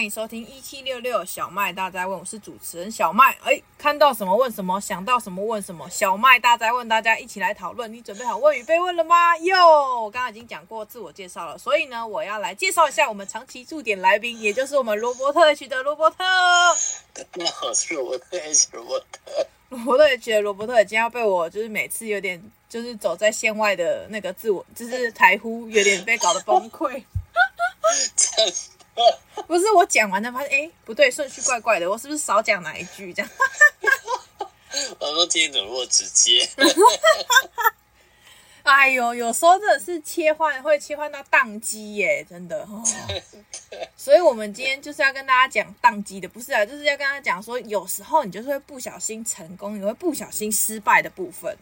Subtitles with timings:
[0.00, 3.36] 欢迎收听一七六六小麦大哉问，我是主持人小麦。
[3.42, 5.86] 哎，看到什么问什么，想到什么问什么。
[5.90, 7.92] 小麦大哉问，大家一起来讨论。
[7.92, 9.36] 你准备好问与被问了吗？
[9.36, 16.16] 哟，我刚刚已经讲过自我介绍了，所以呢，我要来介绍一下我们长期驻点来宾，也就是我们罗伯特 H 的罗伯特。
[16.16, 19.46] 大家好，是罗伯特 H 罗伯特。
[19.68, 27.04] 罗伯特 H 的罗伯特已经要被我就是每次有点就是走在线外的那个自我就是台呼，有点被搞得崩溃。
[29.46, 33.30] 不是我讲完了，发现哎不对，顺序怪怪的，我是不是少讲哪一句这样？
[34.98, 36.48] 我说今天怎么那么直接？
[38.62, 42.60] 哎呦，有时候真的是切换会切换到宕机耶，真的。
[42.64, 42.84] 哦、
[43.96, 51.56] 所以，我们今天就是要跟大家讲宕机的，不是啊，就是要跟大家讲说，有时候你就是会不小心成功，你会不小心失败的部分。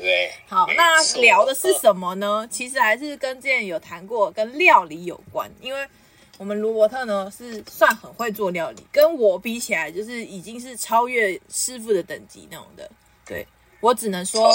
[0.00, 2.48] 对，好，那聊的是什么呢？
[2.50, 5.50] 其实还是跟之前有谈过，跟料理有关。
[5.60, 5.86] 因为
[6.38, 12.90] 我们罗伯特呢是算很会做料理，跟我比起来，就是已经是超越师傅的等级那种的。
[13.26, 13.46] 对，
[13.80, 14.50] 我只能说，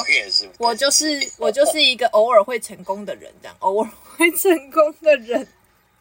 [0.58, 5.48] 我就是我就是一个偶尔会成功的人，这样偶尔会成功的人。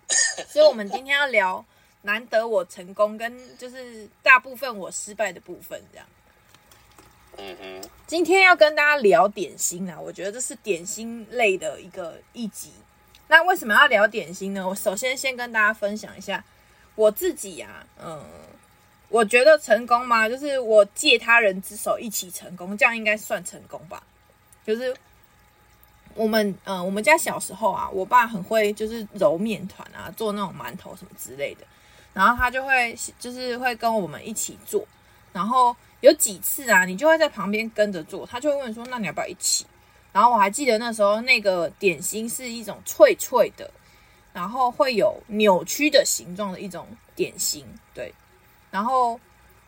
[0.49, 1.65] 所以，我们今天要聊
[2.03, 6.07] 难得我成功，跟就是大部分我失败的部分，这样。
[7.37, 12.71] 嗯哼，今天要跟大家聊点心啊，我觉得这是点心类的一个一集。
[13.27, 14.67] 那为什么要聊点心呢？
[14.67, 16.45] 我首先先跟大家分享一下
[16.95, 17.69] 我自己呀、
[17.99, 18.25] 啊，嗯，
[19.09, 20.29] 我觉得成功吗？
[20.29, 24.03] 就是我借他人之手一起成功，这样应该算成功吧？
[24.65, 24.95] 就是
[26.15, 31.67] 我们，嗯，我们家小时候啊，我爸很会就是揉面团啊，做那种馒头什么之类的，
[32.13, 34.87] 然后他就会就是会跟我们一起做，
[35.33, 35.75] 然后。
[36.05, 39.65] 有几次啊，你就会在旁边跟着做，他就会问说：“那你要不要一起？”
[40.13, 43.71] 然后我还记得那时候那个点心是一种脆脆的，
[44.35, 48.13] 然后会有扭曲的形状的一种点心，对。
[48.71, 49.19] 然后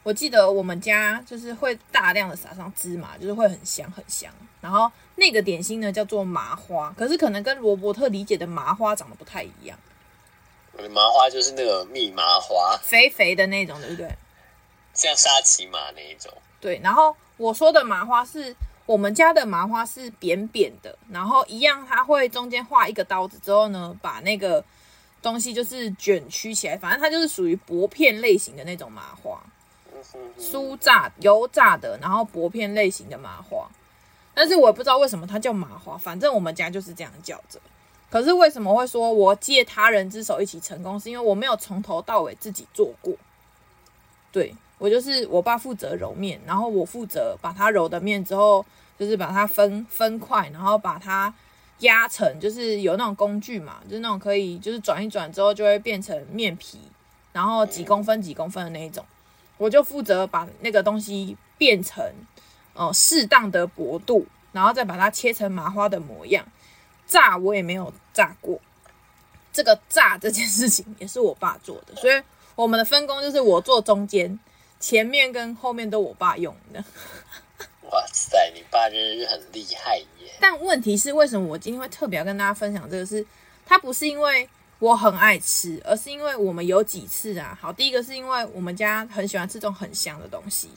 [0.02, 4.30] 我记得我们家就是会大量的撒上芝麻，就是会很香很香。
[4.60, 9.78] 然后那个点心呢叫做麻花，可是可能跟罗伯特理解的麻花长得不太一样。
[10.90, 14.14] 麻花就是那个蜜麻花，肥肥的那种，对不对？
[14.96, 16.80] 像沙琪玛那一种，对。
[16.82, 18.54] 然后我说的麻花是
[18.86, 24.64] 我们家的麻花是扁扁的，然后一样，它会中间画一个刀子之后呢，把那个
[25.20, 29.40] 东西就是卷曲起来，反正它就是属于薄片类型的那种麻花，
[30.38, 33.68] 酥炸油炸的，然后薄片类型的麻花。
[34.32, 37.60] 但是我也不知道为什么它叫麻花，反正我们家就是这样叫着。
[38.08, 40.98] 可是为什么会说我借他人之手一起成功？
[41.00, 43.12] 是因为我没有从头到尾自己做过，
[44.30, 44.54] 对。
[44.78, 48.64] 我就是我爸负责揉面，然后我负责把它揉的面之后，
[48.98, 51.32] 就是把它分分块，然后把它
[51.78, 56.78] 压成，就是有那种工具嘛，就是那种可以就是转一转之后就会变成面皮，
[57.32, 59.02] 然后几公分几公分的那一种，
[59.56, 62.04] 我就负责把那个东西变成
[62.74, 66.44] 呃适当的薄度，然后再把它切成麻花的模样。
[67.06, 68.60] 炸我也没有炸过，
[69.52, 72.22] 这个炸这件事情也是我爸做的，所以
[72.54, 74.38] 我们的分工就是我坐中间。
[74.78, 76.84] 前面跟后面都我爸用的。
[77.90, 80.32] 哇塞，你爸真是很厉害耶！
[80.40, 83.18] 但问题是，为什么我今天会特别要跟大家分享这个是？
[83.18, 83.26] 是
[83.64, 84.48] 它不是因为
[84.80, 87.56] 我很爱吃，而是因为我们有几次啊。
[87.60, 90.68] 好，第一个是因为我们家很喜欢吃这种很香的东西，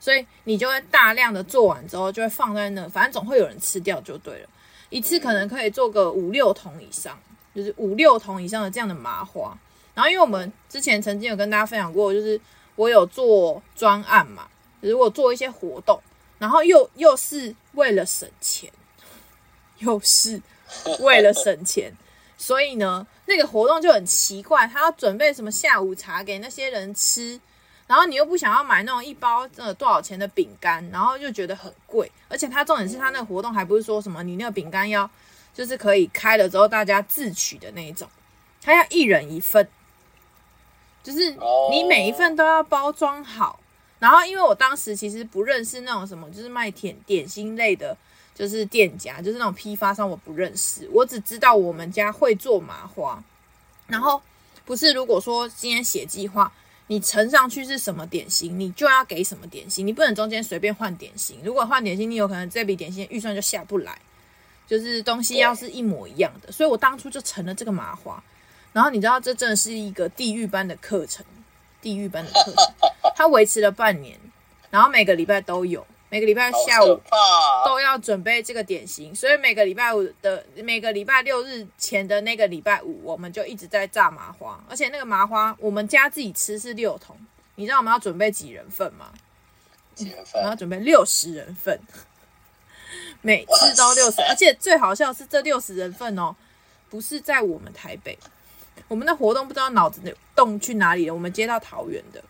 [0.00, 4.48] 所以你就会大量的做完之后就会放在那，反正总会有人吃掉就对了。
[4.90, 7.16] 一次可能可以做个五六桶以上，
[7.54, 9.56] 就是五六桶以上的这样的麻花。
[9.94, 12.40] 然后因为我们之前曾经有跟大家分享过，就是。
[12.76, 14.48] 我有做专案嘛，
[14.80, 16.00] 如果做一些活动，
[16.38, 18.70] 然后又又是为了省钱，
[19.78, 20.40] 又是
[21.00, 21.92] 为了省钱，
[22.38, 27.40] 所以呢，那个活动就很奇怪，他要准备什么下午茶给那些人吃，
[27.86, 35.08] 然后你又不想要买那种一包呃多少钱的饼干，然后又觉得很贵，而且他重点是他那个活动还不是说什么你那个饼干要
[35.54, 38.06] 就是可以开了之后大家自取的那一种，
[38.60, 39.66] 他要一人一份。
[41.06, 41.30] 就是
[41.70, 43.60] 你每一份都要包装好，
[44.00, 47.96] 然后因为我当时其实不认识那种什么，就是卖甜点心类的，
[48.34, 50.90] 就是店家，就是那种批发商，我不认识。
[50.92, 53.22] 我只知道我们家会做麻花，
[53.86, 54.20] 然后
[54.64, 56.52] 不是如果说今天写计划，
[56.88, 61.38] 你呈上去是什么点心，你就要给什么点心，你不能中间随便换点心。
[61.44, 63.96] 如果换点心，你有可能这笔点心预算就下不来，
[64.66, 68.20] 就是东西要是一模一样的，所以我当初就成了这个麻花。
[68.76, 71.24] 然后你知道，这真的是一个地狱般的课程，
[71.80, 74.20] 地狱般的课程，它维持了半年，
[74.68, 77.00] 然后每个礼拜都有，每个礼拜下午
[77.64, 87.16] 都要准备这个点心，所以每个礼拜五的每个礼拜六日前的那个礼拜五，我们就一直在炸麻花，而且那个麻花我们家自己吃是六桶，
[87.54, 89.06] 你知道我们要准备几人份吗？
[89.94, 90.32] 几人份？
[90.34, 91.80] 我们要准备六十人份，
[93.22, 96.36] 每次都六十，而且最好笑的是这六十人份哦，
[96.90, 98.18] 不是在我们台北，
[98.88, 102.22] 我们的活动不知道脑子的洞去哪里了，我们接到桃园的，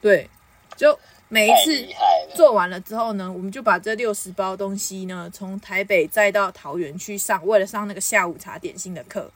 [0.00, 0.28] 对，
[0.76, 0.98] 就。
[1.30, 1.86] 每一次
[2.34, 9.30] 做完了之后呢，我们就把这六十包东西呢，从台北载到桃园去上，为了上那个下午茶点心的课。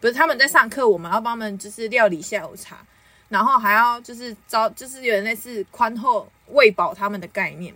[0.00, 2.84] 不是他们在上课，我们要帮他们就是料理下午茶，
[3.30, 7.74] 然后还要就是招，就是有点类似宽厚喂饱他们的概念。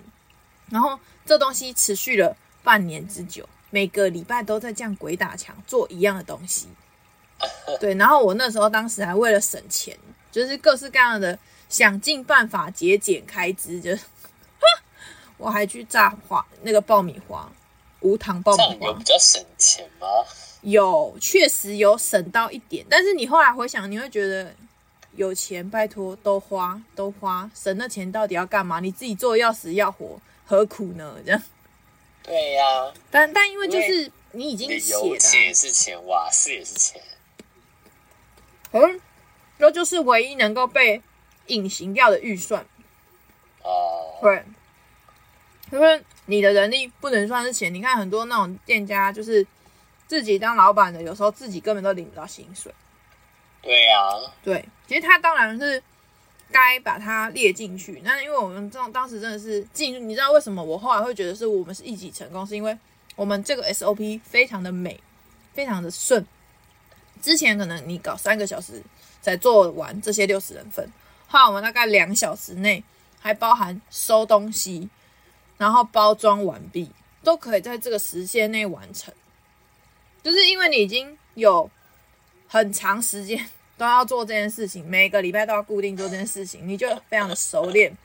[0.68, 6.68] 然后这东西持续了半年之久，每个礼拜都在这样鬼打墙做一样的东西。
[7.80, 9.96] 对，然后我那时候当时还为了省钱，
[10.30, 11.38] 就是各式各样的。
[11.66, 13.90] 想尽办法节俭开支，就
[15.36, 17.50] 我还去炸花那个爆米花，
[17.98, 18.86] 无糖爆米花。
[18.86, 20.06] 有比较省钱吗？
[20.60, 22.86] 有，确实有省到一点。
[22.88, 24.54] 但是你后来回想，你会觉得
[25.16, 28.78] 有钱拜托都花都花，省那钱到底要干嘛？
[28.78, 31.16] 你自己做要死要活，何苦呢？
[31.24, 31.42] 这样。
[32.22, 32.94] 对呀、啊。
[33.10, 37.02] 但但因为就是你已经写了，油钱也是钱，瓦斯也是钱。
[38.74, 39.00] 嗯，
[39.58, 41.02] 这就是唯一能够被。
[41.48, 42.64] 隐形掉的预算
[43.62, 44.42] 哦，对，
[45.70, 47.74] 因为你的人力不能算是钱。
[47.74, 49.46] 你看很多那种店家，就是
[50.06, 52.72] 自己当老板的，有时候自己根本都领不到薪水。
[53.60, 54.08] 对呀，
[54.42, 55.82] 对，其实他当然是
[56.50, 58.00] 该把它列进去。
[58.02, 62.74] 那因为我们这种当时真的是进入，你知道为什么我后来会觉得是我们是一级成功，是因为
[63.16, 64.98] 我们这个 SOP 非常的美，
[65.52, 66.26] 非常的顺。
[67.24, 68.82] 之前可能你搞三个小时
[69.22, 70.86] 才做完这些六十人份。
[71.26, 72.84] 话我们大概两小时内，
[73.18, 74.90] 还包含收东西，
[75.56, 76.90] 然后包装完毕，
[77.22, 79.12] 都可以在这个时间内完成。
[80.22, 81.70] 就是因为你已经有
[82.46, 83.48] 很长时间
[83.78, 87.96] 都要做这件事情，每个礼拜都要固定做这件事情，你就非常的熟练，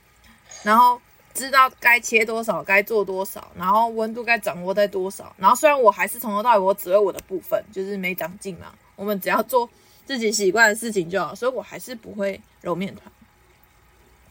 [0.64, 1.02] 然后
[1.34, 5.34] 知道该切多少，该做多少，然后温度该掌握在多少。
[5.38, 9.70] 然后虽然我还是从头到尾我只会我的部分，就是没长进嘛，我们只要做
[10.06, 13.12] 自己习惯的事情就好，所以我还是不会揉面团。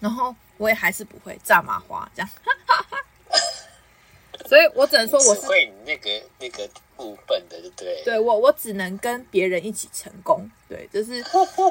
[0.00, 2.30] 然后我也还是不会炸麻花这样，
[4.46, 8.04] 所以我只能说我是会那个那个部分的，对对？
[8.04, 11.24] 对我我只能跟别人一起成功，对，这是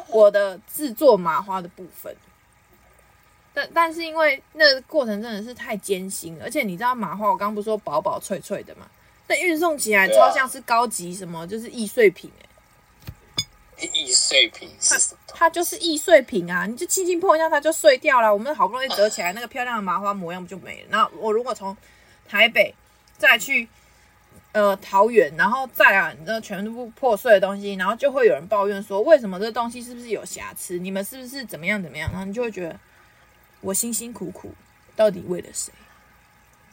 [0.09, 2.13] 我的制作麻花的部分。
[3.57, 8.85] 但但是因为那个过程真的是太艰辛了，而且你知道麻花，我刚刚不是说薄薄脆脆的嘛？
[9.27, 13.89] 那运送起来超像是高级什么，就是易碎品哎。
[13.93, 15.19] 易碎品是什么？
[15.25, 16.67] 它，它就是易碎品啊！
[16.67, 18.31] 你就轻轻碰一下，它就碎掉了。
[18.31, 20.87] 我们好不容易折起来，那个漂亮的麻花模样不就没了？
[20.91, 21.75] 然后我如果从
[22.27, 22.73] 台北
[23.17, 23.67] 再去
[24.51, 30.77] 呃桃园，然后再啊，你知道全部破碎的东西，然后就会有人抱怨说，为什么这东西是不是有瑕疵？
[30.77, 32.07] 你们是不是怎么样怎么样？
[32.11, 32.79] 然后你就会觉得
[33.61, 34.53] 我辛辛苦苦
[34.95, 35.71] 到底为了谁？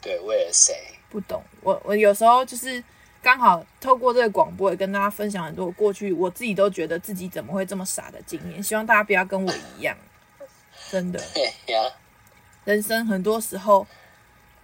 [0.01, 0.73] 对，为了谁？
[1.09, 1.43] 不懂。
[1.61, 2.83] 我我有时候就是。
[3.25, 8.61] 刚好透过这个广播，也跟大家分享很多过去我自己都觉得自己怎么会这么傻的经验。
[8.61, 9.97] 希望大家不要跟我一样，
[10.91, 11.19] 真的。
[12.65, 13.87] 人生很多时候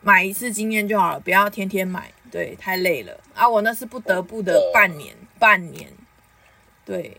[0.01, 3.19] 买一次经验就好了，不要天天买，对，太累了。
[3.33, 5.91] 啊，我那是不得不的半年，半年。
[6.85, 7.17] 对，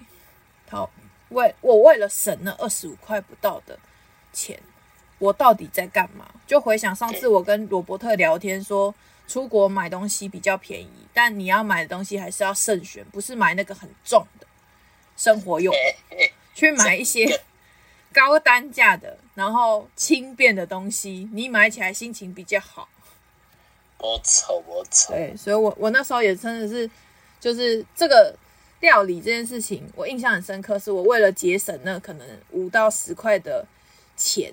[0.70, 0.88] 好，
[1.30, 3.76] 为我为了省那二十五块不到的
[4.32, 4.60] 钱，
[5.22, 6.28] 我到底在干嘛？
[6.46, 8.94] 就回想上次我跟罗伯特聊天说。
[9.28, 14.46] 出国买东西比较便宜，但你要买的东西还是要慎选，不是买那个很重的
[15.16, 15.72] 生活用，
[16.54, 17.40] 去买一些
[18.12, 22.86] 高单价的，然后轻便的东西，你买起来心情比较好。
[23.98, 25.14] 我操，我操！
[25.14, 26.90] 对，所以我我那时候也真的是，
[27.40, 28.36] 就是这个
[28.80, 33.64] 料理这件事情，我印象很深刻，是我为了节省那可能五到十块的
[34.14, 34.52] 钱。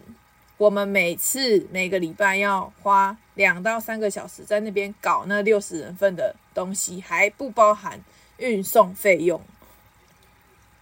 [0.60, 7.98] 我们每次每个礼拜要花两到三个小时在那边搞那六十人份的东西，还不包含
[8.36, 9.42] 运送费用，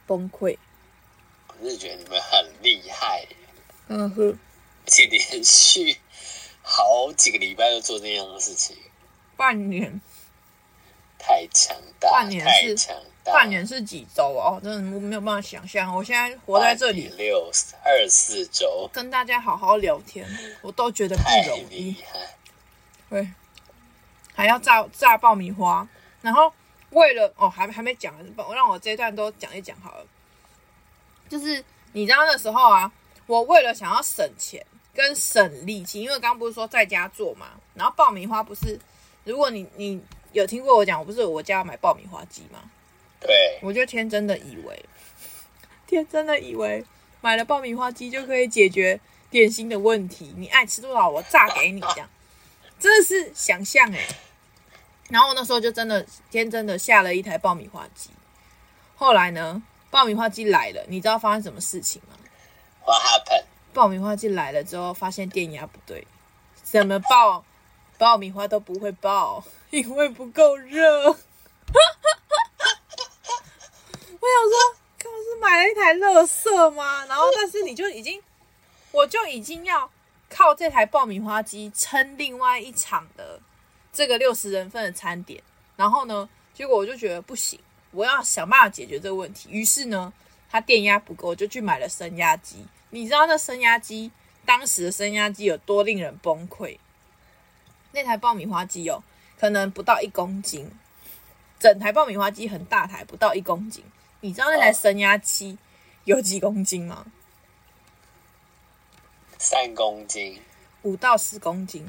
[0.08, 0.58] 崩溃。
[1.48, 3.28] 我是觉得你们很厉害，
[3.88, 4.40] 嗯哼，
[4.84, 5.98] 而且连续
[6.64, 8.76] 好几个礼拜都做这样的事情，
[9.36, 10.02] 半年，
[11.20, 12.96] 太强大，半年是强。
[13.34, 14.60] 半年是几周哦？
[14.64, 15.94] 真的没有办法想象。
[15.94, 17.52] 我现在活在这里六
[17.84, 20.28] 二四周，跟大家好好聊天，
[20.62, 21.96] 我都觉得不容易。
[23.10, 23.30] 对，
[24.34, 25.88] 还要炸炸爆米花，
[26.22, 26.52] 然后
[26.92, 30.06] 为了哦，还还没讲，我让我这一段都讲一讲好了。
[31.30, 32.92] 就是你知道那时候啊，
[33.26, 38.80] 我为了想要省钱，跟省力气，因为刚刚不是说在家做嘛，然后爆米花不是，
[39.26, 42.60] 如果你你有听过我讲，我不是我家要买爆米花机吗？
[43.20, 44.86] 对，我就天真的以为，
[45.86, 46.86] 天真的以为
[47.22, 52.10] 买了爆米花机就可以解决点心的问题，你爱吃多少我炸给你，这样
[52.80, 54.08] 真的是想象哎。
[55.10, 58.10] 然后我那时候就真的天真的下了一台爆米花机，
[58.96, 62.18] 后来呢，爆米花机来了，你知道发生什么事情吗
[62.86, 63.46] ？What happened？
[63.74, 66.06] 爆米花机来了之后，发现电压不对，
[66.62, 67.46] 怎么爆
[67.98, 71.18] 爆米花都不会爆，因为不够热。
[74.28, 77.06] 我想说，刚刚是买了一台乐色吗？
[77.06, 78.22] 然后，但是你就已经，
[78.92, 79.90] 我就已经要
[80.30, 83.40] 靠这台爆米花机撑另外一场的
[83.94, 85.42] 这个六十人份的餐点。
[85.76, 87.60] 然后呢，结果我就觉得不行，
[87.92, 89.48] 我要想办法解决这个问题。
[89.50, 90.12] 于是呢，
[90.50, 92.66] 它电压不够，就去买了升压机。
[92.90, 94.12] 你知道那升压机
[94.46, 96.78] 当时的升压机有多令人崩溃？
[97.92, 99.04] 那台爆米花机哦，
[99.40, 100.72] 可能不到一公斤，
[101.60, 103.84] 整台爆米花机很大台，不到一公斤。
[104.22, 105.58] 你知道那台升压机
[106.06, 107.06] 有几公斤吗？
[109.38, 110.42] 三公斤，
[110.82, 111.88] 五到十公斤，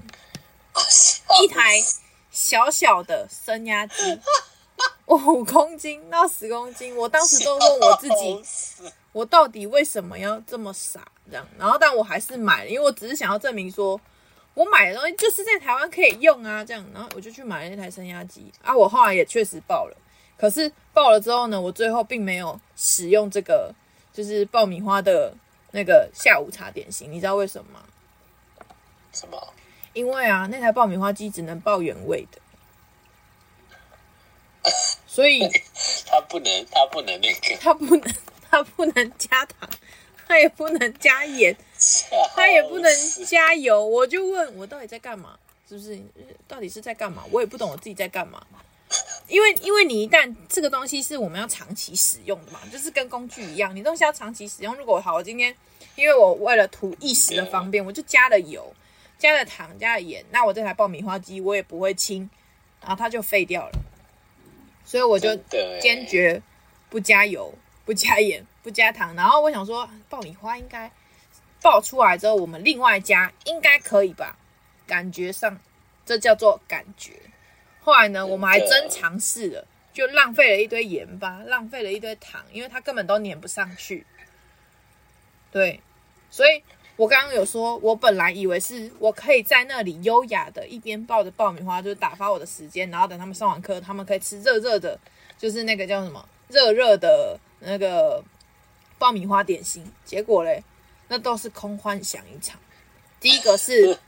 [1.43, 1.83] 一台
[2.31, 4.21] 小小的升压机，
[5.07, 6.95] 五公斤到十公斤。
[6.95, 11.01] 我当时都问我自己，我到底为什么要这么傻？
[11.31, 13.99] 这样，然后但我还是买了，因为我只是想要证明说，
[14.53, 16.63] 我买的东西就是在台湾可以用啊。
[16.63, 18.77] 这样，然后我就去买了那台升压机啊。
[18.77, 19.97] 我后来也确实爆了。
[20.39, 23.75] 可是爆了之后呢，我最后并没有使用这个，
[24.13, 25.35] 就是爆米花的
[25.73, 27.11] 那个下午茶点心。
[27.11, 27.85] 你知道为什么吗？
[29.13, 29.53] 什么？
[29.95, 32.41] 因为啊，那台爆米花机只能爆原味的，
[35.09, 35.41] 所以
[36.07, 38.15] 它不能，它不能那个，它不能，
[38.49, 39.69] 它不能加糖，
[40.29, 41.57] 它也不能加盐，
[42.37, 42.93] 它也不能
[43.27, 43.85] 加油。
[43.85, 45.37] 我就问我到底在干嘛？
[45.69, 46.01] 是不是？
[46.47, 47.25] 到底是在干嘛？
[47.33, 48.47] 我也不懂我自己在干嘛。
[49.29, 54.75] 因为，因为你一旦这个东西是我们要长期使用的嘛，就是跟工具一样，你东西要长期使用。
[54.75, 55.55] 如果好，我今天
[55.97, 58.75] 因为我为了图一时的方便，我就加了油、
[59.19, 62.29] 加了糖、加了盐，那我这台爆米花机我也不会清，
[62.81, 63.73] 然后它就废掉了。
[64.85, 65.37] 所以我就
[65.79, 66.43] 坚决
[66.89, 67.53] 不加油、
[67.85, 69.15] 不加盐、不加糖。
[69.15, 70.91] 然后我想说，爆米花应该
[71.61, 74.39] 爆出来之后，我们另外加应该可以吧？
[74.87, 75.59] 感觉上，
[76.07, 77.13] 这叫做感觉。
[77.89, 84.05] 后来呢，我们还真尝试了，就浪费了一堆盐巴，浪费了一堆糖，因为它根本都粘不上去。
[85.51, 85.81] 对，
[86.31, 86.63] 所以
[86.97, 95.01] 我刚刚有说，我本来以为是我可以在那里优雅的一边抱着爆米花，就是打发我的时间，然后等他们上完课，他们可以吃热热的，
[95.39, 98.23] 就是那个叫什么热热的那个
[98.99, 99.91] 爆米花点心。
[100.05, 100.63] 结果嘞，
[101.09, 102.61] 那都是空幻想一场。
[103.19, 103.99] 第一个是。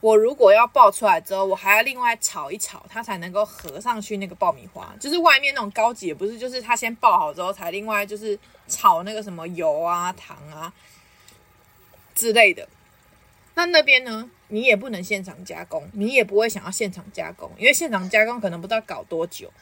[0.00, 4.94] 我如果要爆出来之后，我还要另外炒一炒，它才能够合上去那个爆米花。
[5.00, 8.38] 就是外面那种高级，也不是，就是它先爆好之后，才另外就是
[8.68, 10.72] 炒那个什么油啊、糖啊
[12.14, 12.68] 之类的。
[13.54, 19.52] 那那边呢，你也不能现场加工，你也不会想要现场加工，因为现场加工可能不知道搞多久，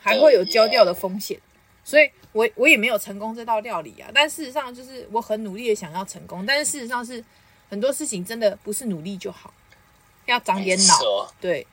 [0.00, 1.38] 还会有焦掉的风险。
[1.84, 4.10] 所以我我也没有成功这道料理啊。
[4.12, 7.24] 但事实上，就是我很努力的想要成功，但是事实上是。
[7.72, 9.54] 很多事情真的不是努力就好，
[10.26, 11.32] 要长点脑。
[11.40, 11.66] 对，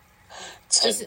[0.70, 1.06] 就是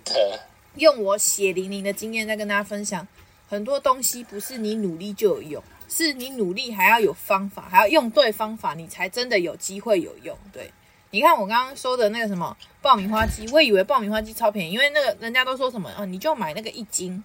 [0.74, 3.08] 用我血淋淋的经验在跟大家分享。
[3.48, 10.36] 很多东西不是你努力就有用，是你努力还要有方法，还要用对方法，你才真的有机会有用。
[10.52, 10.70] 对，
[11.08, 17.24] 你看我刚刚说的那个什么爆米花机，我以为爆米花机超便宜，因为那个人家都说什么啊，你就买那个一斤，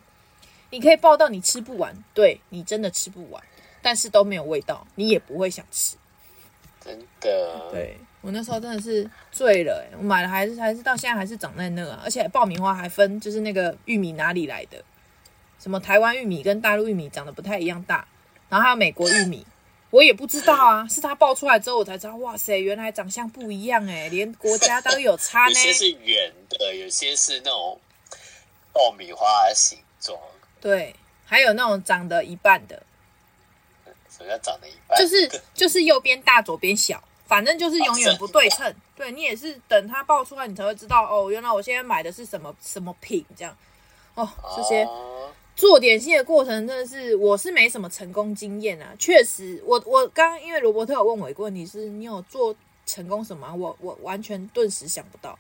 [0.70, 1.94] 你可以爆到你吃不完。
[2.14, 3.44] 对，你真的吃不完，
[3.82, 5.98] 但是都没有味道，你也不会想吃。
[6.88, 14.82] 真的，对，我那时候真的是醉了，我买了还是还是到现在还是长在那啊，而且爆米花还分，就是那个玉米哪里来的，
[15.60, 18.08] 什么台湾玉米跟大陆玉米长得不太一样大，
[18.48, 19.46] 然后还有美国玉米，
[19.90, 25.50] 我也不知道啊，是他爆出来之后我才知道，哇塞，原来长相不一样哎，连国家都有差呢。
[25.50, 27.78] 有些是圆的，有些是那种
[28.72, 30.18] 爆米花的形状，
[30.62, 32.82] 对，还有那种长得一半的。
[34.18, 35.00] 什么叫长得一半？
[35.00, 38.74] 就是 就是右边大，左边小，反正就是永远不对称。
[38.96, 43.56] 对，你也是等它爆出来，你才会知道哦，原来我现在买的是什么什么品这样。
[44.16, 44.88] 哦，这些
[45.56, 48.96] 做点心的过程真的是，我是没什么成功经验啊。
[48.98, 52.56] 确实，我我刚刚因为罗伯特有问我一个问题，是你有做
[52.88, 53.54] 成功什么？
[53.56, 55.38] 我我完全顿时想不到。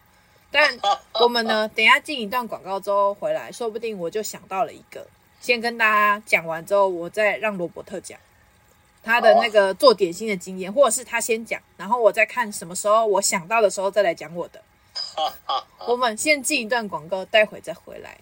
[0.52, 0.80] 但
[1.14, 5.06] 我们呢， 等一下进一段广告之后回来，说不定我就想到了一个。
[5.42, 8.20] 先跟大家讲完之后，我再让罗伯特讲。
[9.08, 14.62] 他的那个做点心的经验，或者是他先讲，然后我再看什么时候我想到的时候再来讲我的。
[15.88, 18.18] 我们先进一段广告，待会再回来。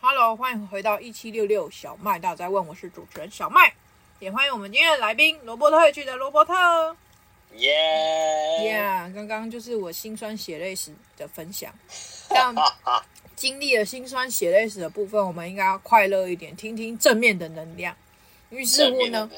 [0.00, 3.74] Hello，欢迎回到一七六六小麦大家问，我是主持人小麦，
[4.20, 6.96] 也欢迎我们今天的来宾罗伯特会去的罗伯特。
[7.56, 7.70] 耶
[8.62, 9.12] 耶！
[9.14, 12.54] 刚刚就是我心酸血泪史的分享，像
[13.36, 17.94] 经历了心酸血泪史的部分，我们应该要快乐一点，听听正面的能量。
[18.50, 19.30] 于是乎呢，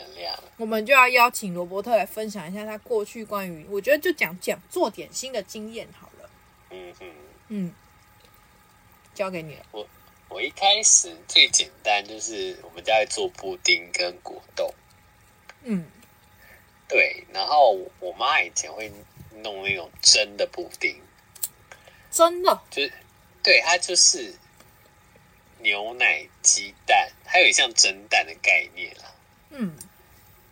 [0.57, 6.31] 我们就要邀请罗伯特来分享一下他过去关于，我觉得就讲讲做点心的经验好了。
[6.71, 7.15] 嗯嗯
[7.49, 7.75] 嗯，
[9.15, 9.67] 交给你了。
[9.73, 9.87] 我
[10.29, 14.73] 我一开始最简单就是我们家在做布丁跟果冻。
[15.65, 15.85] 嗯。
[16.89, 18.93] 对，然后我妈以前会
[19.45, 21.01] 弄那种蒸的布丁，
[22.11, 22.93] 蒸的，就是
[23.45, 24.35] 对，它就是
[25.63, 29.05] 牛奶、鸡蛋，它有一像蒸蛋的概念啦。
[29.51, 29.77] 嗯，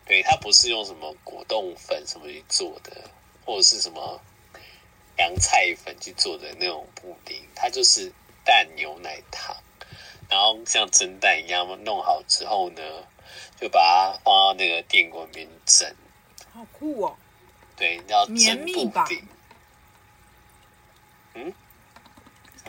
[0.05, 3.09] 对，它不是用什么果冻粉什么去做的，
[3.45, 4.21] 或者是什么
[5.17, 8.11] 凉菜粉去做的那种布丁，它就是
[8.43, 9.55] 蛋、牛奶、糖，
[10.29, 12.81] 然后像蒸蛋一样弄好之后呢，
[13.59, 15.95] 就把它放到那个电锅里面蒸。
[16.53, 17.17] 好酷哦！
[17.75, 19.27] 对，要蒸布丁？
[21.35, 21.53] 嗯，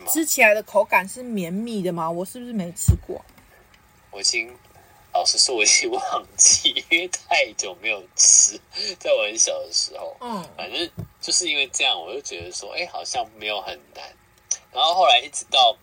[0.07, 2.09] 吃起来的口感是绵密的吗？
[2.09, 3.23] 我是不是没吃过？
[4.11, 4.53] 我已经
[5.13, 8.59] 老实说，我已经忘记，因为太久没有吃，
[8.99, 10.15] 在我很小的时候。
[10.19, 10.89] 嗯，反正
[11.19, 14.03] 就是因为这样，我就觉得说，哎，好像没有很难。
[14.71, 15.77] 然后后来一直到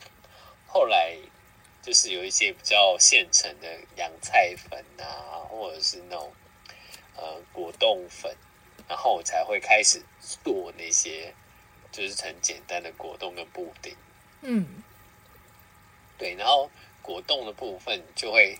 [0.66, 1.16] 后来，
[1.82, 6.32] 就是有一些比较现成的洋菜粉啊，或者是那种。
[7.20, 8.32] 呃，果冻粉，
[8.86, 10.00] 然后我才会开始
[10.44, 11.34] 做那些，
[11.90, 13.92] 就是很简单的果冻跟布丁。
[14.42, 14.66] 嗯，
[16.16, 16.70] 对，然后
[17.02, 18.58] 果冻的部分就会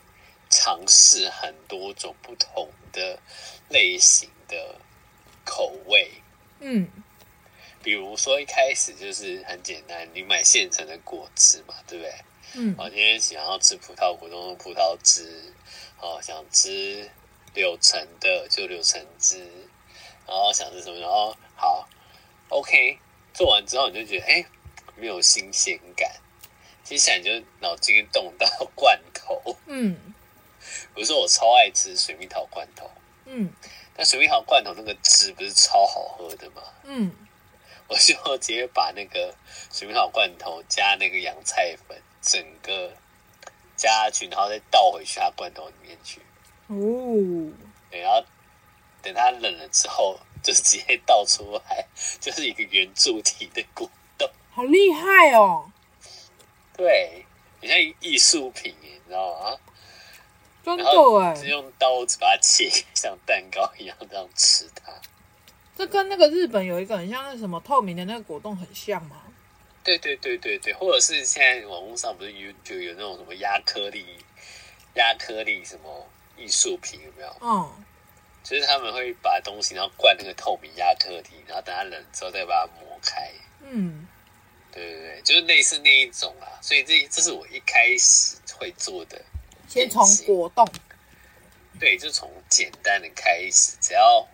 [0.50, 3.19] 尝试很多种不同的
[3.69, 4.76] 类型的
[5.45, 6.10] 口味。
[6.60, 6.88] 嗯，
[7.82, 12.14] 比如说一开始就是很简单，你买现成的果汁嘛，对不对？
[12.54, 15.52] 嗯，我今天想要吃葡萄果冻的葡萄汁，
[16.00, 17.10] 哦，想吃。
[17.54, 19.38] 柳橙的就柳橙汁，
[20.26, 21.88] 然后想吃什么，然后好
[22.50, 22.99] ，OK，
[23.32, 24.47] 做完之后你就觉得哎，
[24.99, 26.11] 没有新鲜感。
[26.84, 27.30] 接下来你就
[27.61, 29.95] 脑筋动到罐头，嗯，
[30.95, 32.91] 比如说我超爱吃水蜜桃罐头，
[33.26, 33.52] 嗯，
[33.95, 36.63] 但水蜜桃罐头那个汁不是超好喝的吗？
[36.84, 37.13] 嗯，
[37.89, 39.34] 我就直接把那个
[39.71, 42.95] 水蜜桃罐头加那个洋菜粉，整个
[43.76, 46.23] 加下去，然后再倒回去它罐头里面去。
[46.69, 47.52] 哦，
[47.91, 48.25] 对，然后
[49.02, 51.87] 等它冷了之后，就直接倒出来，
[52.19, 53.98] 就是一个圆柱体的果冻，
[54.58, 55.71] 好厉害哦！
[56.76, 57.25] 对，
[57.60, 59.56] 很像艺术品，你知道吗？
[60.64, 60.84] 真的
[61.21, 64.92] 哎，是用刀子把它切，像蛋糕一样这样吃它。
[65.76, 69.23] 这跟那个日本有一个很像那什么透明的那个果冻很像吗？
[69.84, 74.04] 对对对对对，或者是现在网络上不是有就有那种什么压克力、
[74.94, 76.04] 压克力什么。
[76.36, 77.36] 艺术品有没有？
[77.40, 77.68] 嗯，
[78.42, 83.30] 就是他们会把东西，然后灌那个透明压克力，然后等它冷之后再把它磨开。
[83.62, 84.06] 嗯，
[84.73, 86.61] 对对对，就是类似那一种啊。
[86.61, 89.21] 所以这这是我一开始会做的。
[89.69, 90.67] 先从果冻。
[91.78, 94.26] 对，就从简单的开始，只要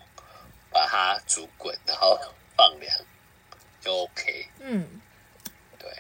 [0.71, 2.19] 把它煮滚，然后
[2.57, 2.97] 放凉
[3.81, 4.49] 就 OK。
[4.61, 5.01] 嗯，
[5.79, 5.91] 对，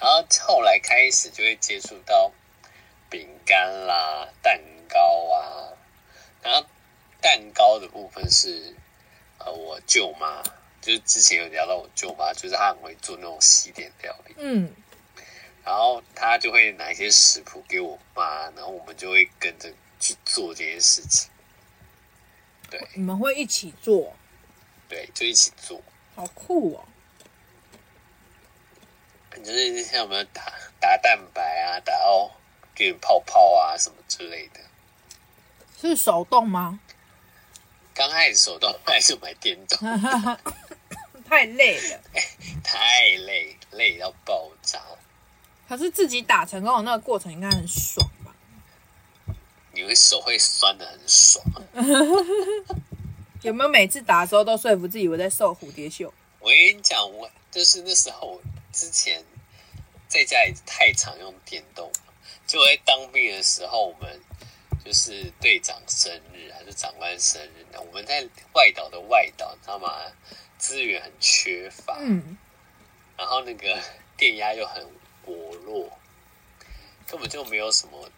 [0.00, 2.32] 然后后来开始就会接触到
[3.10, 4.60] 饼干啦、蛋。
[4.86, 5.00] 糕
[5.32, 5.72] 啊，
[6.40, 6.64] 然后
[7.20, 8.76] 蛋糕的部分是，
[9.38, 10.40] 呃，我舅妈
[10.84, 14.70] 就是之前有聊到我舅妈，就是她很会做那种西点料理，嗯，
[15.64, 21.30] 然后她就会拿一些食谱给我妈，然后我们就会跟着去做这些事情。
[22.68, 24.14] 对，你们会一起做？
[24.86, 25.80] 对，就一起做，
[26.14, 26.84] 好酷哦！
[29.42, 32.30] 就是像我们打打蛋白啊，打到
[32.74, 34.60] 给泡泡啊什么之类的。
[35.80, 36.78] 是手动吗？
[37.94, 39.78] 刚开始手动，还是买电动？
[41.28, 42.00] 太累了，
[42.62, 42.78] 太
[43.26, 44.80] 累，累到爆炸。
[45.68, 48.34] 可是自己打成功的那个过程应该很爽吧？
[49.72, 51.44] 你会手会酸的很爽。
[53.42, 56.12] 有没有每次打的时候都说服自己我在受蝴蝶袖？
[56.40, 58.40] 我跟你讲，我就是那时候
[58.72, 59.24] 之前
[60.08, 61.90] 在家里太常用电动，
[62.46, 64.20] 就在当兵的时候我们。
[64.84, 67.80] 就是队长生日还是长官生日呢？
[67.80, 69.88] 我们在外岛的外岛，你知道吗？
[70.64, 72.38] 资源很缺乏，嗯，
[73.18, 73.78] 然后那个
[74.16, 74.82] 电压又很
[75.22, 75.90] 薄弱，
[77.06, 78.08] 根本就没有什么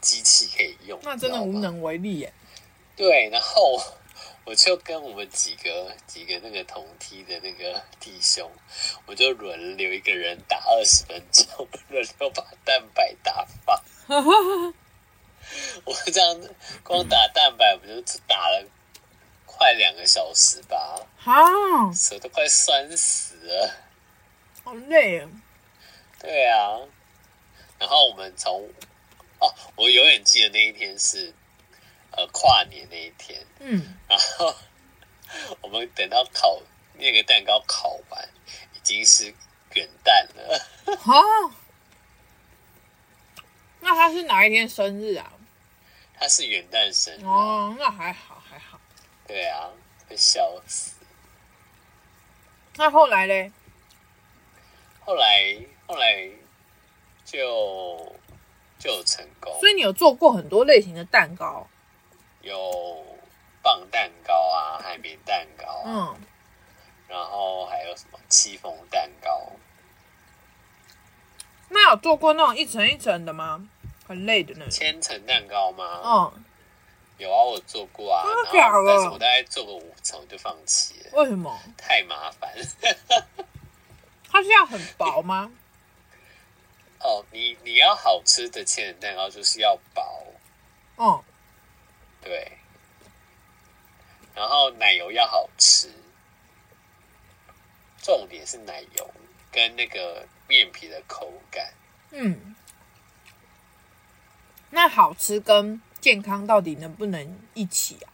[0.00, 2.32] 机器可以用，那真的无能为力耶。
[2.94, 3.76] 对，然后
[4.46, 8.48] 我就跟我们几个几个那个同梯的那个弟兄，
[9.06, 13.82] 我就轮流一个人打二十分钟，轮流把蛋白打发。
[15.84, 18.64] 我这样子光打蛋白，不就打了
[19.58, 21.04] 快两个小时吧？
[21.24, 23.74] 啊，手都快酸死了，
[24.62, 25.28] 好累啊！
[26.20, 26.78] 对啊，
[27.76, 28.70] 然后我们从
[29.40, 31.34] 哦，我永远记得那一天是
[32.12, 34.54] 呃跨年那一天，嗯，然后
[35.60, 36.62] 我们等到烤
[36.94, 38.28] 那个蛋糕烤完，
[38.74, 39.34] 已经是
[39.74, 40.66] 元旦了。
[40.86, 41.52] 哦，
[43.80, 45.32] 那他是哪一天生日啊？
[46.14, 48.80] 他是元旦生日哦，那还好还好。
[49.28, 49.70] 对啊，
[50.08, 50.96] 会笑死。
[52.76, 53.52] 那后来嘞？
[55.04, 56.28] 后来后来
[57.24, 58.16] 就
[58.78, 59.56] 就有成功。
[59.60, 61.68] 所以你有做过很多类型的蛋糕？
[62.40, 63.04] 有
[63.62, 66.20] 棒蛋糕啊，海绵蛋糕啊，嗯，
[67.08, 69.52] 然后还有什么戚风蛋糕？
[71.68, 73.68] 那有做过那种一层一层的吗？
[74.06, 76.00] 很累的那种千层蛋糕吗？
[76.02, 76.44] 嗯，
[77.18, 78.24] 有啊，我做过啊。
[78.52, 78.84] 然后？
[78.86, 81.10] 但是我大概做个五层就放弃了。
[81.14, 81.58] 为什么？
[81.76, 82.50] 太麻烦。
[84.30, 85.50] 它是要很薄吗？
[87.00, 90.02] 哦，你你要好吃的千层蛋糕就是要薄。
[90.96, 91.22] 嗯，
[92.22, 92.52] 对。
[94.34, 95.92] 然后奶油要好吃，
[98.02, 99.14] 重点是奶油
[99.50, 101.72] 跟那个面皮的口感。
[102.10, 102.54] 嗯。
[104.70, 108.08] 那好吃跟健康到底能不能一起啊？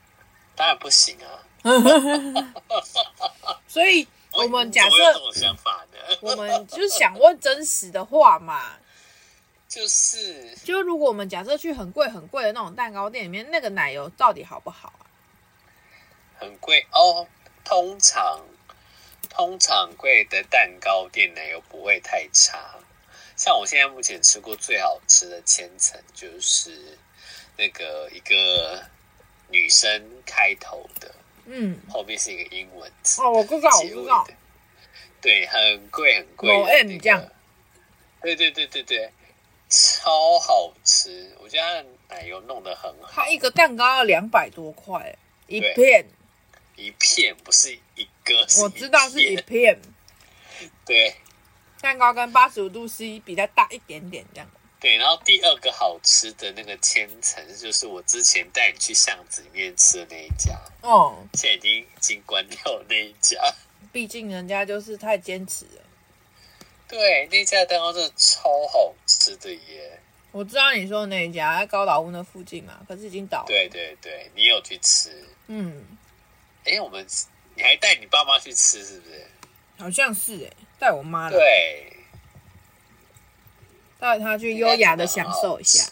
[0.56, 1.46] 当然不行啊！
[3.68, 8.72] 所以我们假设，这种想法呢，我们就是想问真实的话嘛，
[9.68, 15.06] 就是，就如果我们假设去很贵很贵的那种蛋糕店里面，那个奶油到底好不好啊？
[16.40, 17.28] 很贵哦，
[17.62, 18.40] 通常
[19.30, 22.74] 通常贵的蛋糕店奶油不会太差。
[23.36, 26.98] 像我现在目前吃过最好吃的千层，就是
[27.56, 28.82] 那个一个
[29.48, 31.14] 女生开头的，
[31.46, 33.22] 嗯，后面是一个英文字。
[33.22, 34.26] 哦，我知道，我知道。
[35.20, 36.70] 对，很贵很贵的、那个。
[36.72, 37.28] M 这样。
[38.20, 39.12] 对对对对对，
[39.68, 41.30] 超好吃！
[41.40, 43.10] 我觉得它的奶油弄得很好。
[43.12, 46.06] 它一个蛋糕要两百多块，一片。
[46.76, 48.62] 一片不是一个，是一。
[48.62, 49.80] 我知道是一片。
[50.84, 51.14] 对。
[51.80, 54.50] 蛋糕跟八十五度 C 比较大一点点，这样。
[54.80, 60.60] 对，然后第二个好吃的那个千层，就是我之前带你去巷子里面吃的那一家。
[60.82, 63.38] 哦，现在已经已经关掉了那一家。
[63.92, 65.82] 毕竟人家就是太坚持了。
[66.86, 69.98] 对，那家蛋糕真的超好吃的耶！
[70.32, 73.46] 我知道你说的那一家在高岛屋那附近嘛，可是已经倒了。
[73.46, 75.24] 对对对，你有去吃？
[75.46, 75.82] 嗯。
[76.64, 77.06] 哎，我们
[77.54, 79.26] 你还带你爸妈去吃是不是？
[79.78, 80.50] 好像是哎。
[80.76, 81.93] 带我妈来，对，
[84.04, 85.82] 带他去优雅的享受一下，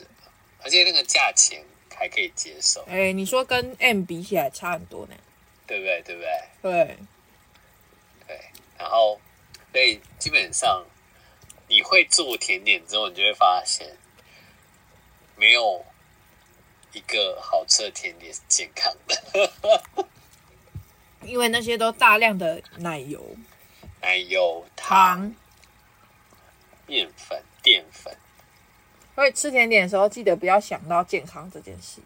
[0.62, 1.64] 而且那个价钱
[1.96, 2.82] 还可以接受。
[2.82, 5.14] 哎、欸，你说跟 M 比起来差很多呢，
[5.66, 6.02] 对不对？
[6.02, 6.28] 对不对？
[6.60, 6.98] 对，
[8.26, 8.40] 对。
[8.78, 9.18] 然后，
[9.72, 10.84] 所以基本上
[11.68, 13.96] 你会做甜点之后，你就会发现，
[15.36, 15.82] 没有
[16.92, 19.52] 一个好吃的甜点是健康的，
[21.24, 23.24] 因为那些都大量的奶油。
[24.02, 25.34] 奶油、糖、
[26.86, 28.16] 面粉、淀粉，
[29.14, 32.00] 所以吃甜点的时候，记得不要想到健康这件事。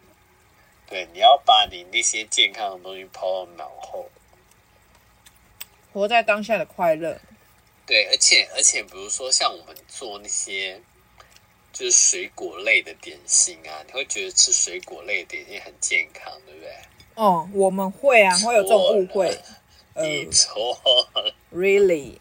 [0.89, 4.09] 对，你要把你那些健康的东西抛到脑后，
[5.91, 7.19] 活在当下的快乐。
[7.85, 10.79] 对，而且而且，比如说像我们做那些
[11.73, 16.71] 就是水果类的点心啊，你会觉得吃水果类的点心很健康，对不对？
[17.15, 19.37] 哦，我们会啊，会有这种误会。
[19.95, 20.79] 你错
[21.15, 22.17] 了，Really？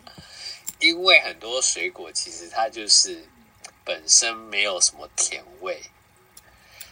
[0.79, 3.29] 因为很多水果其实它就是
[3.85, 5.81] 本身没有什么甜味，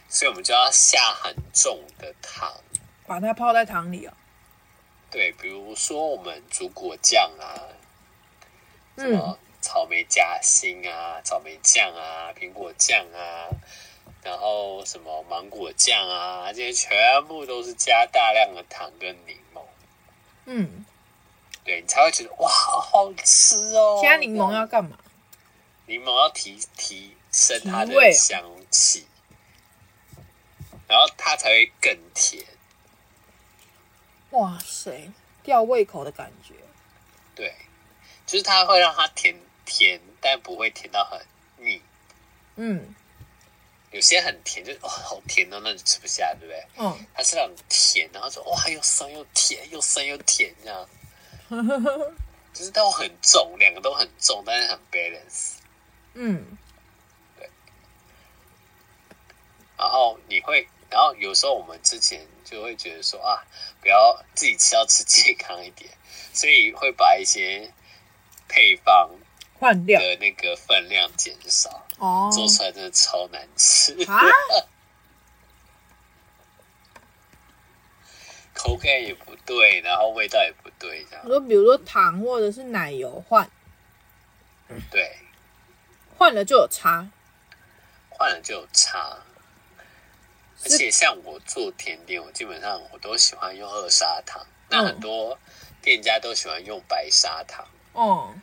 [0.09, 2.53] 所以我们就要下很重的糖，
[3.05, 4.13] 把它泡在糖里哦。
[5.11, 7.61] 对，比如说我们煮果酱啊，
[8.97, 13.47] 什么草莓夹心啊、草莓酱啊、苹果酱啊，
[14.23, 19.61] 然后什么芒果酱啊，这些全部都是加大量的糖跟柠檬。
[20.45, 20.85] 嗯，
[21.65, 23.99] 对，你才会觉得哇，好好吃哦。
[24.01, 24.97] 加柠檬要干嘛？
[25.87, 29.05] 柠檬要提提升它的香气，
[30.87, 32.45] 然后它才会更甜。
[34.29, 35.11] 哇塞，
[35.43, 36.53] 吊胃口的感觉。
[37.33, 37.53] 对，
[38.25, 41.19] 就是它会让它甜甜，但不会甜到很
[41.57, 41.81] 腻。
[42.55, 42.95] 嗯，
[43.91, 46.65] 有些很甜，就哇好甜哦，那你吃不下，对不对？
[46.77, 50.89] 嗯，它是那种甜，然后说哇又酸又甜，又酸又甜这样，
[52.53, 55.53] 就是都很重，两个都很重，但是很 balance。
[56.13, 56.57] 嗯，
[57.37, 57.49] 对。
[59.77, 63.43] 然后你会，然后有时候我们之前就会觉得说啊，
[63.81, 65.91] 不要自己吃，要吃健康一点，
[66.33, 67.71] 所以会把一些
[68.47, 69.09] 配方。
[69.57, 74.21] 换掉的那个分量减少哦，做出来真的超难吃啊，
[78.65, 81.23] 口感也不对，然后味道也不对，这样。
[81.27, 83.47] 说，比如说糖或者是奶油换，
[84.89, 85.17] 对，
[86.17, 87.07] 换了就有差，
[88.09, 89.19] 换了就有差。
[90.63, 95.37] 而且像我做甜点，我基本上我都喜欢用二砂糖，那很多
[95.83, 98.33] 店家都喜欢用白砂糖，哦。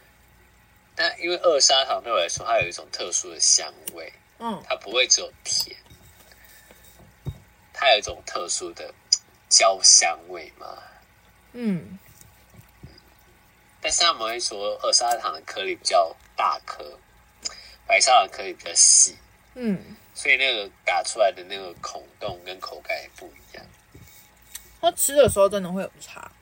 [0.95, 5.77] 但因为二砂糖对我来说，它有一种特殊的香味，嗯，它不会只有甜，
[7.73, 8.95] 它有一种特殊的
[9.53, 10.83] 焦香味嘛，
[11.53, 11.99] 嗯，
[13.83, 16.99] 但是他们会说二砂糖的颗粒比较大颗，
[17.87, 19.19] 白砂糖颗粒比较细，
[19.55, 23.67] 嗯，所以那个打出来的那个孔洞跟口感也不一样，
[24.81, 26.33] 它吃的时候真的会有差。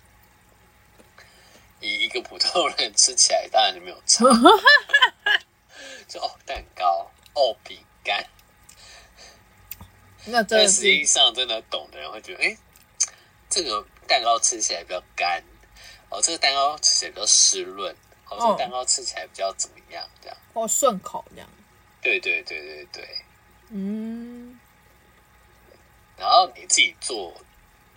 [1.80, 4.24] 以一个普通人吃起来，当然就没有差。
[6.06, 8.24] 就哦，蛋糕，哦，饼干。
[10.26, 12.56] 那真的是，但实际上真的懂的人会觉得，哎，
[13.50, 15.42] 这个蛋糕吃起来比较干，
[16.08, 17.94] 哦，这个蛋糕吃起来比较湿润，
[18.30, 20.08] 哦，这个蛋糕吃起来比较怎么样？
[20.22, 21.48] 这样，哦，顺口这样。
[22.00, 23.18] 对对对对对。
[23.68, 24.58] 嗯。
[26.16, 27.34] 然后你自己做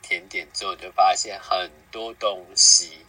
[0.02, 3.06] 甜点之后，你就发现很多东西。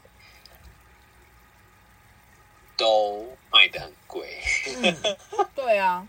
[2.76, 5.16] 都卖的很贵，嗯，
[5.54, 6.08] 对啊，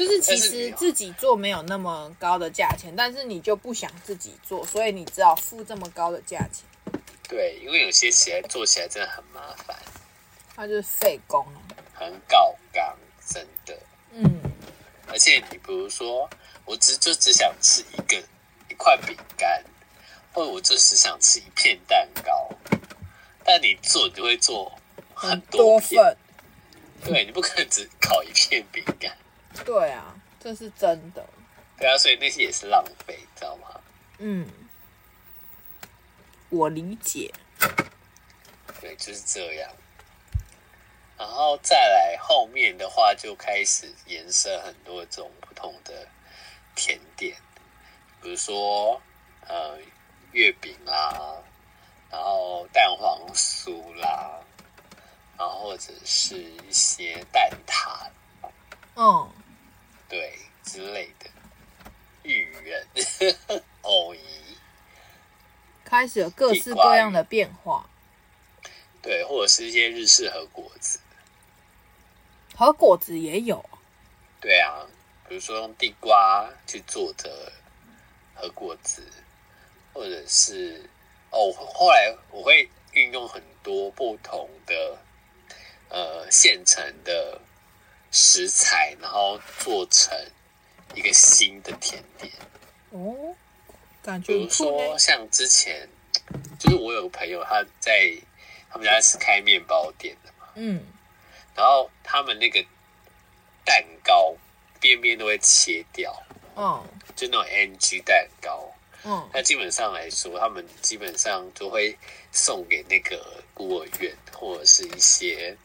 [0.00, 6.64] 就是其实自己做没有那么高的价钱，但是你就不想自己做，所以你只好付这么高的价钱。
[7.28, 9.76] 对，因为有些起来做起来真的很麻烦，
[10.56, 11.46] 它就是费工，
[11.92, 13.78] 很搞刚，真的。
[14.12, 14.40] 嗯，
[15.06, 16.26] 而且你比如说，
[16.64, 18.16] 我只就只想吃一个
[18.70, 19.62] 一块饼干，
[20.32, 22.48] 或者我就只想吃一片蛋糕。
[23.44, 24.72] 但你做，你就会做
[25.12, 26.16] 很多份，
[27.04, 29.14] 对，你不可能只烤一片饼干。
[29.64, 31.24] 对啊，这是真的。
[31.78, 33.80] 对啊，所以那些也是浪费，知道吗？
[34.18, 34.48] 嗯，
[36.48, 37.32] 我理解。
[38.80, 39.70] 对，就是这样。
[41.18, 46.06] 然后再来后面的话，就开始延伸很多种不同的
[46.74, 47.36] 甜点，
[48.22, 49.00] 比如说
[49.46, 49.78] 呃
[50.32, 51.36] 月饼啊。
[52.12, 54.40] 然后蛋黄酥啦，
[55.38, 58.10] 然后或者是一些蛋挞，
[58.96, 59.30] 嗯，
[60.08, 61.30] 对之类的，
[62.22, 62.86] 芋圆、
[63.82, 64.20] 藕泥，
[65.84, 67.88] 开始有各式各样的变化。
[69.02, 71.00] 对，或者是一些日式和果子，
[72.54, 73.64] 和果子也有。
[74.40, 74.86] 对啊，
[75.28, 77.52] 比如说用地瓜去做的
[78.34, 79.06] 和果子，
[79.92, 80.88] 或者是。
[81.32, 84.98] 哦，后来我会运用很多不同的
[85.88, 87.40] 呃现成的
[88.10, 90.16] 食材，然后做成
[90.94, 92.32] 一个新的甜点。
[92.90, 93.34] 哦，
[94.02, 95.88] 感觉比如说像之前，
[96.58, 98.12] 就是我有个朋友，他在
[98.68, 100.82] 他们家是开面包店的嘛，嗯，
[101.54, 102.64] 然后他们那个
[103.64, 104.34] 蛋糕
[104.80, 106.22] 边边都会切掉，
[106.54, 108.72] 哦，就那种 NG 蛋糕。
[109.02, 111.96] 嗯，那基本上来说，他们基本上都会
[112.32, 115.56] 送给那个孤儿院或者是一些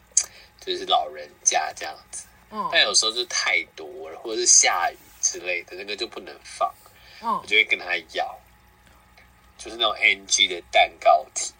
[0.58, 2.25] 就是老人家这样子。
[2.50, 6.72] 嗯，但有时候就太多了，或者是下雨之类的，那个就不能放。
[7.22, 8.38] 嗯，我就会跟他要，
[9.58, 11.52] 就是那种 NG 的蛋糕体。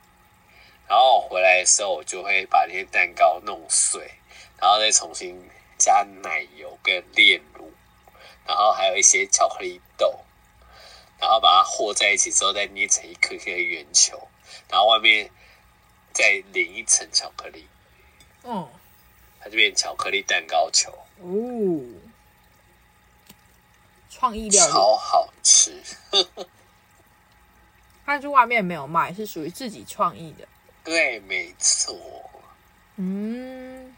[0.89, 4.11] 然后回来的时候，我就会把那些蛋糕弄碎，
[4.61, 7.73] 然后再重新加奶油跟炼乳，
[8.47, 10.21] 然后还有一些巧克力豆。
[11.19, 14.29] 然后把它和在一起之后，再捏成一颗颗的圆球，
[14.69, 15.31] 然后外面
[16.13, 17.67] 再淋一层巧克力。
[18.45, 18.69] 嗯，
[19.47, 20.91] 它就变巧克力蛋糕球。
[21.21, 21.81] 哦，
[24.11, 25.81] 创意料理，超好吃。
[28.05, 30.49] 但是外面没有卖，是属于自己创意的。
[30.83, 31.97] 对，没错。
[32.97, 33.95] 嗯，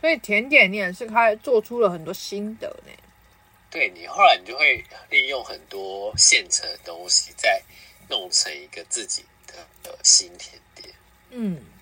[0.00, 2.92] 所以甜点你也是开做出了很多心得呢。
[3.70, 7.62] 对，你后来你就会利用很多现成的东西，再
[8.08, 9.26] 弄成一个自己
[9.82, 10.94] 的新甜点。
[11.28, 11.73] 嗯，它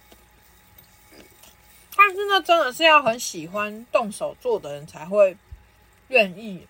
[2.04, 5.36] 但是那真的是要很喜欢动手做的人才会
[6.08, 6.66] 愿意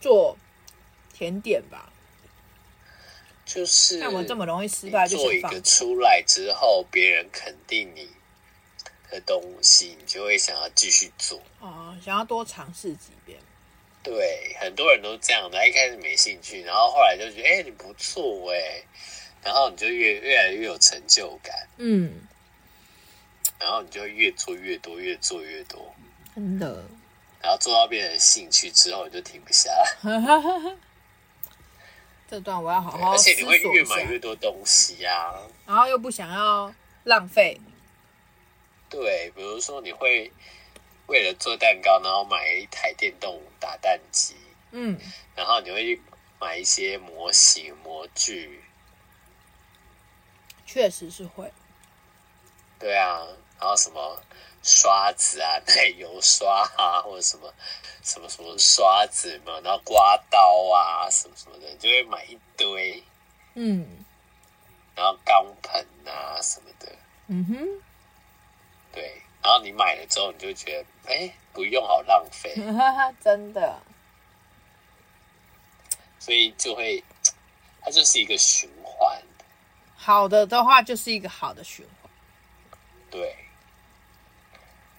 [0.00, 0.36] 做
[1.14, 1.90] 甜点吧？
[3.46, 8.10] 就是像我这么容易失败，就做一个出来之后，别人肯定你
[9.10, 11.40] 的东西，你就会想要继续做。
[11.60, 13.38] 哦，想要多尝试几遍。
[14.02, 18.82] 对，很多人都这样的，一开始没兴趣，然后后来就觉得，哎、欸，你不错哎，
[19.42, 22.27] 然后你就越越来越有成就感，嗯，
[23.58, 25.94] 然后你就越做越多，越做越多，
[26.34, 26.84] 真的，
[27.40, 30.76] 然后做到变成兴趣之后，你就停不下来。
[32.30, 36.72] 这段我要好好，而且你会越买越多东西呀、啊，然后又不想要
[37.04, 37.58] 浪费。
[38.90, 40.30] 对，比如说你会
[41.06, 44.34] 为了做蛋糕，然后买一台电动打蛋机，
[44.72, 45.00] 嗯，
[45.34, 45.98] 然后你会
[46.38, 48.62] 买一些模型模具，
[50.66, 51.50] 确实是会。
[52.78, 53.26] 对啊，
[53.60, 54.22] 然后什么？
[54.60, 57.50] 刷子啊， 奶油刷啊，或者什么
[58.02, 63.02] 什么什么刷子嘛，然后刮刀啊，什么什么的，就会买一堆，
[63.54, 64.04] 嗯，
[64.96, 66.92] 然后钢盆啊什么的，
[67.28, 67.82] 嗯哼，
[68.92, 72.52] 对，然后你买了之后，你就觉得，哎，不用，好浪费，
[73.22, 73.80] 真的，
[76.18, 77.02] 所以就会，
[77.80, 79.22] 它就是一个循环，
[79.96, 82.10] 好的的话就是一个好的循环，
[83.08, 83.36] 对。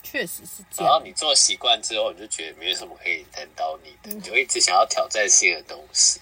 [0.10, 0.92] 确实是这样。
[0.92, 6.20] 然后你做习惯之后，你就觉得没有什么可以难倒你的，你就一直想要挑战新的东西。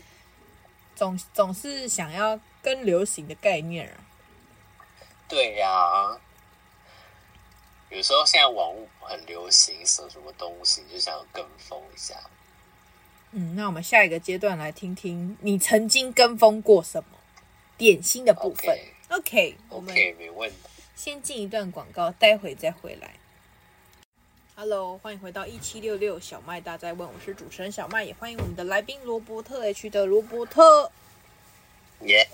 [0.93, 3.95] 总总是想要跟流行的概念啊。
[5.29, 6.19] 对呀、啊，
[7.89, 12.15] 有时候现在网络很流行什么什么东西，你就想要跟风一下。
[13.31, 17.09] 嗯，那我们下一个阶段来听听你曾经跟风过什么
[17.77, 18.77] 点心的部分。
[19.09, 20.57] OK，OK，、okay, okay, 没问题。
[20.95, 23.13] 先进一段广告，待会再回来。
[24.59, 30.91] Hello，欢迎回到一七六六小麦大在问，我是主持人小麦，也欢迎我们的来宾罗伯特 H 的罗伯特。
[32.01, 32.27] 耶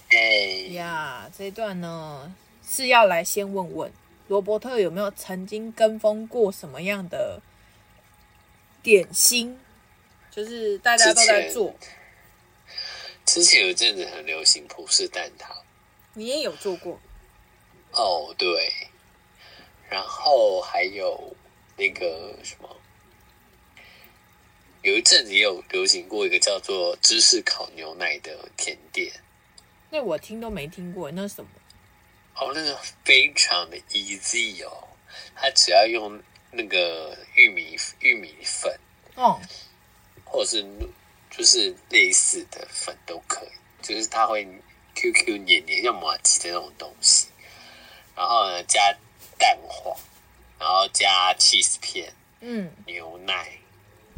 [0.71, 2.33] 呀，这一段呢
[2.65, 3.91] 是要来先问问
[4.29, 7.41] 罗伯特有没有曾经跟风过什么样的
[8.81, 9.59] 点心，
[10.31, 11.75] 就是大家都在做。
[13.25, 15.57] 之前，之前有一阵子很流行葡式蛋挞，
[16.13, 16.97] 你也有做过？
[17.91, 18.71] 哦，对，
[19.89, 21.35] 然后还有。
[21.75, 22.69] 那个什么，
[24.81, 29.11] 有一阵子也有流行过一个叫做芝士烤牛奶的甜点。
[29.89, 31.49] 那我听都没听过，那是什么？
[32.35, 34.87] 哦，那个非常的 easy 哦，
[35.35, 38.79] 它只要用那个玉米玉米粉
[39.15, 39.39] 哦，
[40.25, 40.65] 或者是
[41.29, 43.49] 就是类似的粉都可以，
[43.83, 44.47] 就是它会
[44.95, 47.27] QQ 黏黏像麻糬的那种东西，
[48.15, 48.97] 然后呢加
[49.37, 49.95] 蛋黄。
[50.63, 53.59] 然后加 cheese 片，嗯，牛奶，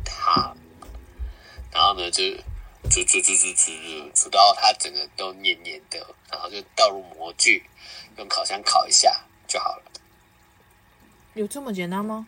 [0.04, 0.56] 糖，
[1.74, 2.24] 然后呢就
[2.88, 7.68] 煮煮煮煮煮煮煮到它整个都黏黏的，然后就倒入模具，
[8.18, 9.84] 用烤箱烤一下就好了。
[11.34, 12.28] 有这么简单吗？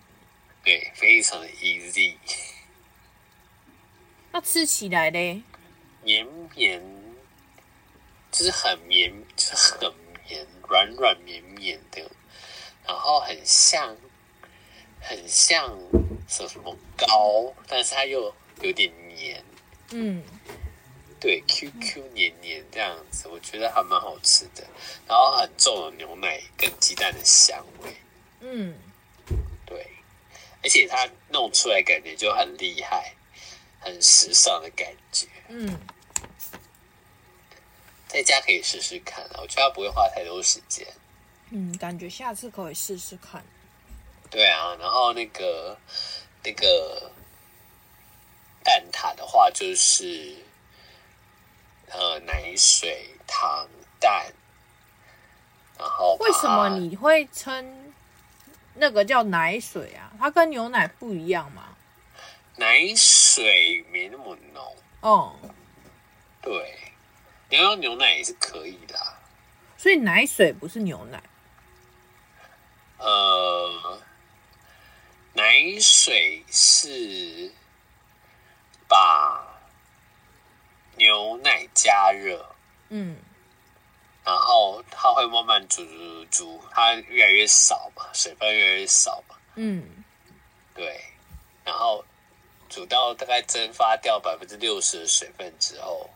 [0.63, 2.15] 对，非常的 easy。
[4.33, 5.43] 那吃起来嘞？
[6.01, 6.25] 绵
[6.55, 6.81] 绵，
[8.31, 9.93] 就是很绵，就是很
[10.27, 12.01] 绵，软软绵绵的，
[12.83, 13.95] 然后很像。
[15.07, 15.69] 很像
[16.27, 19.41] 什么什么糕，但是它又有点黏，
[19.91, 20.21] 嗯，
[21.17, 24.67] 对，Q Q 黏黏这样子，我觉得还蛮好吃的。
[25.07, 27.95] 然后很重的牛奶跟鸡蛋的香味，
[28.41, 28.77] 嗯，
[29.65, 29.87] 对，
[30.61, 33.13] 而且它弄出来感觉就很厉害，
[33.79, 35.79] 很时尚的感觉，嗯，
[38.09, 40.85] 在家可以试试看啊，我觉得它不会花太多时间，
[41.51, 43.41] 嗯，感觉下次可以试试看。
[44.29, 45.77] 对啊，然后那个
[46.43, 47.11] 那个
[48.63, 50.35] 蛋挞的话，就是
[51.89, 53.67] 呃奶水、糖、
[53.99, 54.33] 蛋，
[55.79, 57.93] 然后为什么你会称
[58.75, 60.11] 那个叫奶水啊？
[60.19, 61.75] 它跟牛奶不一样吗？
[62.57, 65.35] 奶水没那么浓哦。
[66.41, 66.91] 对，
[67.49, 68.95] 你要用牛奶也是可以的。
[69.77, 71.23] 所以奶水不是牛奶。
[72.97, 74.01] 呃。
[75.37, 77.53] 奶水是
[78.87, 79.61] 把
[80.95, 82.43] 牛奶加热，
[82.89, 83.19] 嗯，
[84.23, 90.03] 然后它会慢慢煮煮煮，它越来越少嘛，水分越来越少嘛，嗯，
[90.73, 90.99] 对，
[91.63, 92.03] 然后
[92.67, 96.09] 煮到大概蒸发掉百分之六十的水分之后，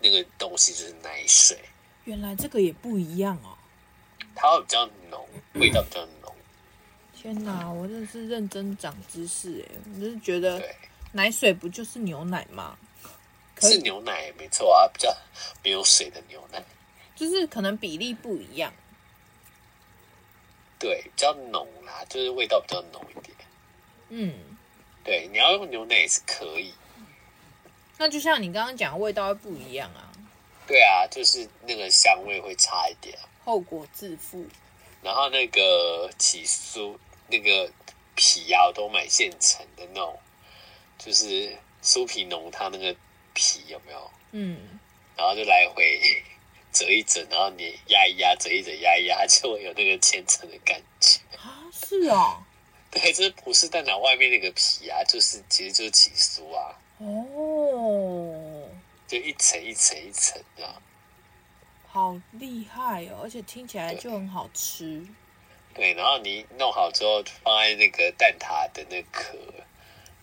[0.00, 1.56] 那个东西就是奶水。
[2.02, 3.56] 原来这个也不一样哦，
[4.34, 6.34] 它会比较浓，味道比较浓。
[7.20, 9.74] 天哪，我真的是认真长知识哎！
[9.92, 10.62] 我就是觉得
[11.10, 12.78] 奶水不就是牛奶吗？
[13.60, 15.12] 是牛奶没错啊，比较
[15.64, 16.62] 没有水的牛奶，
[17.16, 18.72] 就是可能比例不一样。
[20.78, 23.36] 对，比较浓啦，就是味道比较浓一点。
[24.10, 24.32] 嗯，
[25.02, 26.72] 对，你要用牛奶也是可以。
[27.96, 30.12] 那就像你刚刚讲的，味道会不一样啊。
[30.68, 33.18] 对啊，就是那个香味会差一点。
[33.44, 34.46] 后果自负。
[35.02, 36.96] 然后那个起酥，
[37.28, 37.70] 那个
[38.14, 40.18] 皮啊，我都买现成的那种，
[40.98, 42.94] 就是酥皮浓汤那个
[43.34, 44.10] 皮有没有？
[44.32, 44.78] 嗯。
[45.16, 46.00] 然后就来回
[46.72, 51.20] 折一折，然后你压一压，折一折，压一压，就会有那个千层的感觉。
[51.36, 52.46] 啊，是啊。
[52.90, 56.78] 对，就是葡式蛋挞外面那个皮啊，就是其实就是起酥啊。
[56.98, 58.68] 哦。
[59.06, 60.82] 就一层一层一层这样。
[61.90, 63.20] 好厉害哦！
[63.22, 65.04] 而且听起来就很好吃。
[65.78, 69.38] 对，然后你弄好之后，放在那个蛋挞的那个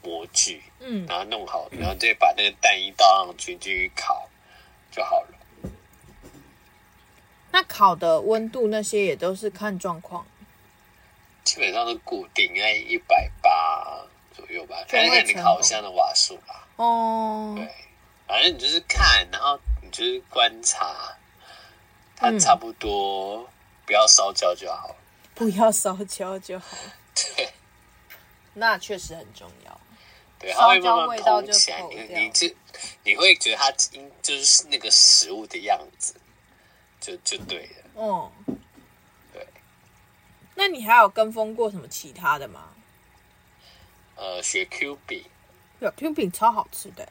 [0.03, 4.28] 模具，嗯，然后弄好，然后再把那个蛋一倒上去，继续烤
[4.91, 5.30] 就好了。
[7.51, 10.28] 那烤的温度那些也都是看状况，
[11.45, 16.68] 基本上是固定在一百八左右吧，看看你烤箱的瓦数吧。
[16.76, 17.66] 哦，对，
[18.28, 21.16] 反正你就是看，然后你就是观察。
[22.18, 23.47] 它差不多，嗯、
[23.86, 24.95] 不要烧焦就好。
[25.38, 26.77] 不要烧焦就好。
[27.13, 27.53] 对，
[28.53, 29.81] 那确实很重要。
[30.39, 32.47] 对，烧焦味道就起来，你你就
[33.03, 36.15] 你会觉得它应就是那个食物的样子，
[36.99, 37.89] 就就对了。
[37.95, 38.55] 嗯，
[39.33, 39.47] 对。
[40.55, 42.69] 那你还有跟风过什么其他的吗？
[44.15, 45.25] 呃，学 Q 饼，
[45.79, 47.07] 有 Q 饼超好吃的。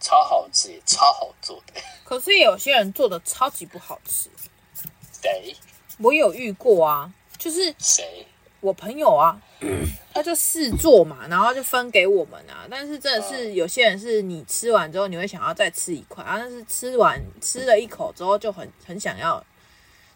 [0.00, 1.80] 超好吃，也超好做的。
[2.02, 4.28] 可是有些人做的超级不好吃。
[5.22, 5.54] 谁？
[5.98, 7.12] 我有遇过啊，
[7.42, 8.24] 就是谁？
[8.60, 9.36] 我朋友啊，
[10.14, 12.64] 他就试做嘛，然后就分给我们啊。
[12.70, 19.44] 但是真的是有些人是你吃完之后，你会想要再吃一块啊，但是吃完吃了一口之后，就很很想要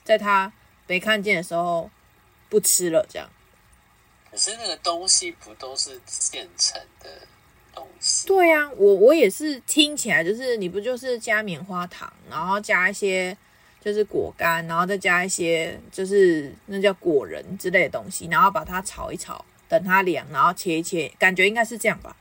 [0.05, 0.53] 在他
[0.87, 1.91] 没看见的时候
[2.49, 3.29] 不吃了，这样。
[4.31, 7.11] 可是那个东西不都是现成的
[7.75, 8.29] 东西？
[8.29, 13.37] 对呀、啊，我我也是听起来就是你不就是加棉花糖，然后加一些
[13.87, 22.17] 就是果干，然后再加一些就是那叫果仁之类的东西，然后把它炒一炒，等它凉，然后切一切，感觉应该是这样吧？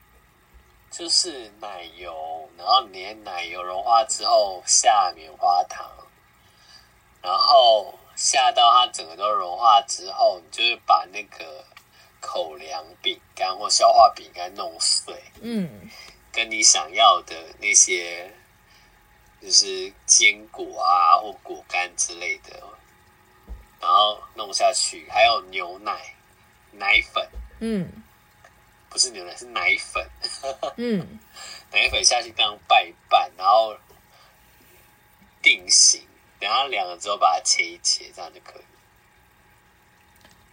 [0.91, 2.13] 就是奶油，
[2.55, 5.89] 然后你奶油融化之后下棉花糖，
[7.24, 11.66] 然后下到它整个都融化之后，你就是把那个。
[12.28, 15.70] 口粮饼干或消化饼干弄碎，嗯，
[16.32, 18.34] 跟你想要的那些，
[19.46, 22.64] 就是坚果啊或果干之类的，
[23.80, 26.16] 然后弄下去，还有牛奶、
[26.72, 27.30] 奶粉，
[27.60, 28.04] 嗯，
[28.89, 30.10] 不是牛奶是奶粉，
[30.78, 31.20] 嗯，
[31.72, 33.78] 奶粉下去这样拌一拌，然后
[35.41, 36.02] 定型，
[36.39, 38.64] 等它凉了之后把它切一切，这样就可以。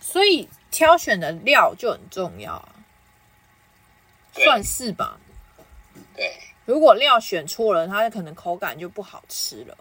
[0.01, 0.49] 所以。
[0.73, 2.75] 挑选的料就很重要啊，
[4.33, 5.21] 算是吧。
[6.17, 6.41] 对，
[6.73, 9.77] 如果料选错了，它可能口感就不好吃了。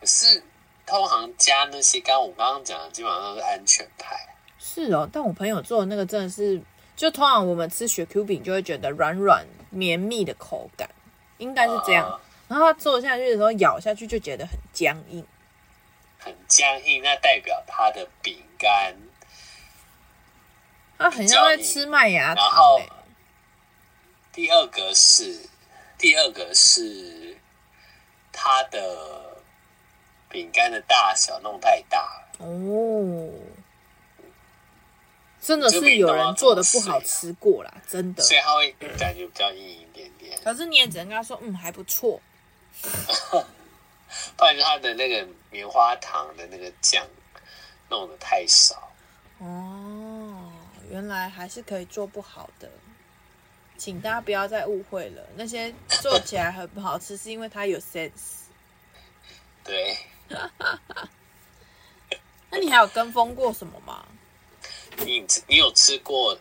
[0.00, 0.42] 可是
[0.86, 4.16] 通常加那些，刚我刚刚讲的，基本上都是安全牌。
[4.58, 6.58] 是哦，但我朋友做的那个真的是，
[6.96, 10.88] 就通常我们吃雪 Q 饼就会觉得软软绵密的口感，
[11.36, 12.08] 应该是这样。
[12.08, 15.22] 啊、然后他做下去的时候，咬下去就觉得很僵硬，
[16.18, 18.96] 很僵硬，那代表它的饼干。
[20.96, 22.36] 它很像在吃麦芽糖。
[22.36, 22.80] 然后
[24.32, 25.48] 第二个是，
[25.98, 27.36] 第二个是
[28.32, 29.42] 它的
[30.28, 33.28] 饼干的大小弄太大哦，
[35.40, 38.22] 真的是有人做的不好吃过啦，真的。
[38.22, 40.38] 所以它会感觉比较硬一点点。
[40.42, 42.20] 可是你也只能跟他说，嗯，还不错。
[44.36, 47.06] 不然就它的那个棉花糖的那个酱
[47.88, 48.92] 弄的太少
[49.38, 50.52] 哦。
[50.88, 52.70] 原来还是可以做不好的，
[53.80, 55.22] 请大家不要再误会了。
[55.36, 58.42] 那些做起来很不好吃，是因为它有 sense。
[59.64, 59.96] 对。
[62.50, 64.04] 那你还有跟风过什么吗？
[64.98, 66.38] 你你有吃过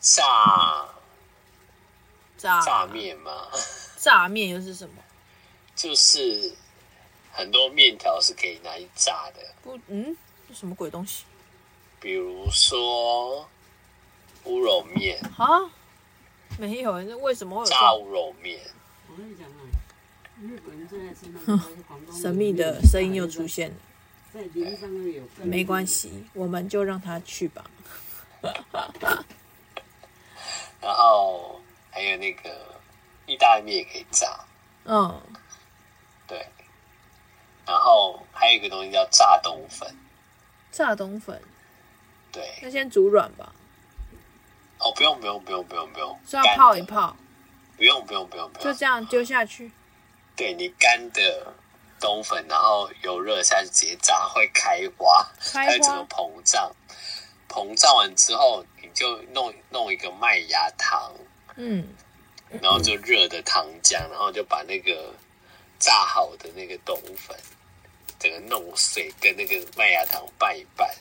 [0.00, 0.88] 炸
[2.36, 3.48] 炸炸面吗？
[3.96, 5.00] 炸面又是什么？
[5.76, 6.56] 就是
[7.30, 9.40] 很多面条是可以拿去炸的。
[9.62, 10.16] 不，嗯，
[10.52, 11.24] 什么鬼东西？
[12.00, 13.48] 比如说
[14.48, 15.70] 乌肉面啊，
[16.58, 18.58] 没有，那为什么会有炸乌肉面？
[19.10, 19.60] 我跟你讲啊，
[20.42, 21.62] 日本人正在吃那个
[22.12, 23.76] 神秘的声音又出现了。
[24.32, 25.22] 在林上面有。
[25.44, 27.64] 没关系，我们就让他去吧。
[30.80, 32.50] 然后还有那个
[33.26, 34.44] 意大利面也可以炸。
[34.84, 35.20] 嗯，
[36.26, 36.46] 对。
[37.66, 39.92] 然后还有一个东西叫炸冬粉。
[40.70, 41.42] 炸冬粉。
[42.30, 42.54] 对。
[42.62, 43.52] 那先煮软吧。
[44.80, 47.16] 哦，不用不用不用不用不用，是要泡一泡。
[47.76, 49.70] 不用不用不用不用，就这样丢下去。
[50.34, 51.54] 对，你干的
[52.00, 56.72] 冬粉，然后油热下去直接炸，会开花，开花，它会整个膨胀。
[57.48, 61.12] 膨胀完之后，你就弄弄一个麦芽糖，
[61.54, 61.86] 嗯，
[62.60, 65.14] 然后就热的糖浆，然后就把那个
[65.78, 67.36] 炸好的那个冬粉，
[68.18, 70.92] 整个弄碎，跟那个麦芽糖拌一拌。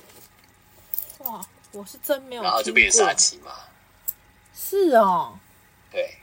[1.19, 2.43] 哇，我是真没有。
[2.43, 3.51] 然后就变沙琪玛。
[4.53, 5.37] 是哦。
[5.91, 6.17] 对。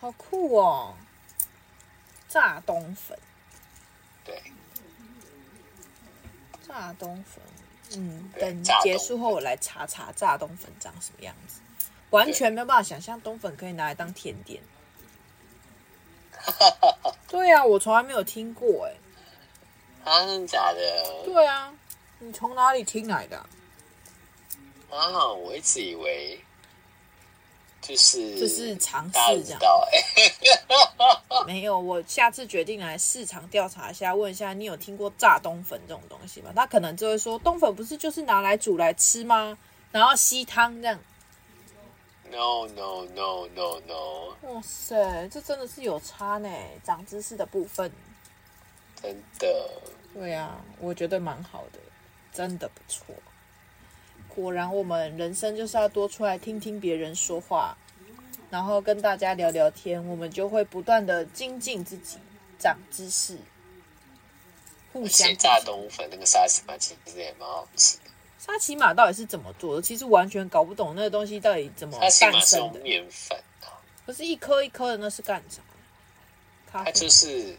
[0.00, 0.94] 好酷哦！
[2.28, 3.16] 炸冬粉，
[4.24, 4.42] 对，
[6.66, 7.44] 炸冬粉，
[8.00, 11.60] 嗯，等结束后我来查查炸冬粉长什么样子，
[12.10, 14.60] 完全没有办法想象冬粉可以拿来当甜点。
[17.28, 18.94] 对啊，我从来没有听过哎。
[20.10, 21.22] 啊，真的假的？
[21.24, 21.72] 对啊，
[22.18, 23.36] 你从哪里听来的？
[23.36, 23.46] 啊，
[24.92, 26.40] 我一直以为。
[27.80, 29.12] 就是就是尝试
[29.42, 30.00] 这样，欸、
[31.44, 36.52] 没有，我下次决定来市场调查一下，问一下你有听过炸冬粉这种东西吗？
[36.54, 39.58] 他可能就会说，冬粉不是就是拿来煮来吃吗？
[39.90, 40.96] 然后吸汤这样。
[42.30, 44.36] No no no no no！
[44.42, 46.48] 哇塞，这真的是有差呢，
[46.84, 47.90] 长知识的部分。
[49.02, 49.70] 真的。
[50.14, 51.80] 对啊，我觉得蛮好的，
[52.32, 53.12] 真的不错。
[54.34, 57.76] 果然，我们人生就是要多出来听听别人说话，
[58.48, 62.16] 然后跟大家聊聊天，我们就会不断的精进自己，
[62.58, 63.36] 长知识。
[64.92, 68.04] 互相炸冬粉那个沙琪玛其实也蛮好吃的。
[68.38, 69.82] 沙琪玛到底是怎么做的？
[69.82, 72.40] 其实完全搞不懂那个东西到底怎么诞生的。
[72.40, 73.76] 是用面粉啊，
[74.06, 75.60] 不是一颗一颗的，那是干啥？
[76.72, 77.54] 它就是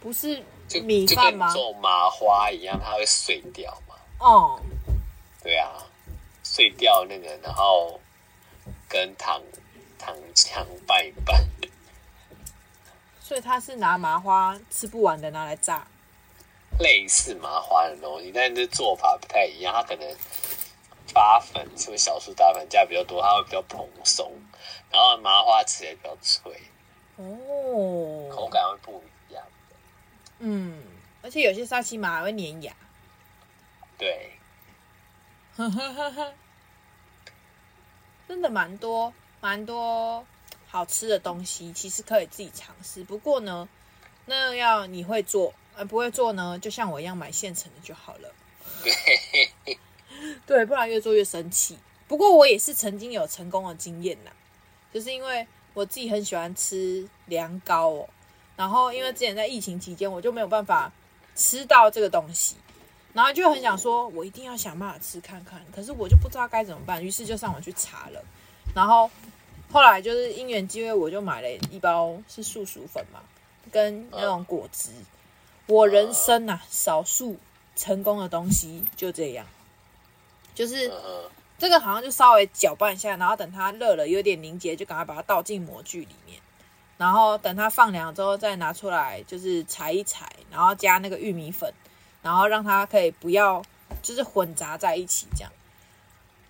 [0.00, 0.42] 不是
[0.82, 1.52] 米饭吗？
[1.52, 3.94] 做麻花一样，它会碎掉嘛？
[4.18, 4.60] 哦。
[5.46, 5.78] 对啊，
[6.42, 8.00] 碎掉那个，然后
[8.88, 9.40] 跟糖
[9.96, 11.46] 糖浆拌一拌。
[13.20, 15.86] 所以他是拿麻花吃不完的拿来炸，
[16.80, 19.72] 类似麻花的东西，但是做法不太一样。
[19.72, 20.16] 它可能
[21.14, 24.32] 发粉，是不是小苏打粉加比较多，它会比较蓬松，
[24.90, 26.60] 然后麻花吃起来比较脆。
[27.18, 29.44] 哦，口感会不一样。
[30.40, 30.82] 嗯，
[31.22, 32.74] 而且有些沙琪玛还会粘牙。
[33.96, 34.32] 对。
[35.56, 36.34] 呵呵呵呵，
[38.28, 40.22] 真的蛮多蛮多
[40.68, 43.02] 好吃的东西，其实可以自己尝试。
[43.02, 43.66] 不过呢，
[44.26, 48.34] 那要你会做，呃，不会做呢，就像我一样买现成的就好了。
[50.44, 51.78] 对，不然越做越生气。
[52.06, 54.30] 不过我也是曾经有成功的经验呐，
[54.92, 58.08] 就是因为我自己很喜欢吃凉糕哦，
[58.56, 60.92] 然后因为之前在疫情期间，我就没有办法
[61.34, 62.56] 吃到这个东西。
[63.16, 68.22] 然后就很想说，我一定要想办法吃看看，可是我就不知道该怎么办，于是就上网去查了。
[68.74, 69.10] 然后
[69.72, 73.20] 后来就是因缘机会，我就买了一包是素薯粉嘛，
[73.72, 74.90] 跟那种果汁。
[75.66, 77.38] 我人生呐、啊，少数
[77.74, 79.46] 成功的东西就这样，
[80.54, 80.92] 就是
[81.56, 86.38] 这个好像就稍微搅拌一下，然后等它热了，有点凝结，就赶快把它倒进模具里面，
[86.98, 91.72] 然后等它放凉之后再拿出来，就是踩一踩，然后加那个玉米粉。
[92.26, 93.64] 然后让它可以不要，
[94.02, 95.52] 就是混杂在一起，这样，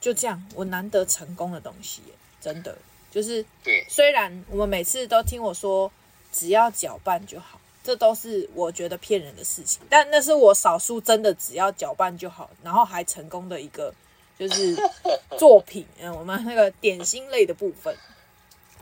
[0.00, 2.00] 就这样，我难得成功的东西，
[2.40, 2.78] 真的
[3.10, 3.84] 就是，对。
[3.86, 5.92] 虽然我们每次都听我说
[6.32, 13.92] 只要搅拌就好，这都是我觉得骗人的事情，但那是我少数真的只要搅拌就好，然后还成功的一个
[14.38, 14.74] 就是
[15.36, 17.94] 作品，嗯，我们那个点心类的部分，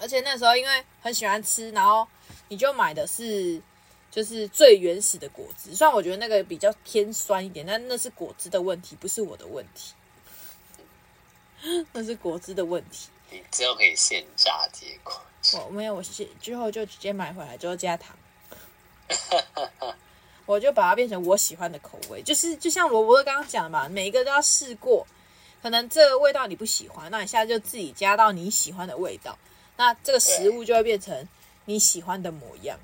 [0.01, 2.07] 而且那时候因为很喜欢吃，然后
[2.47, 3.61] 你就买的是。
[4.15, 9.93] 就是最原始的果汁，虽然我觉得那个比较偏酸一点，但那是果汁的问题，不是我的问题。
[11.93, 13.09] 那是果汁的问题。
[13.33, 15.21] 你之后可以现榨结果。
[15.65, 18.17] 我没有，我现之后就直接买回来之后加糖。
[20.47, 25.05] 我就把它变成我喜欢的口味，就是就像罗伯特刚刚讲的嘛，每一个都要试过。
[25.61, 29.37] 可能这个味道你不喜欢，那你现在就自己加到你喜欢的味道，
[29.77, 31.27] 那这个食物就会变成
[31.65, 32.79] 你喜欢的模样。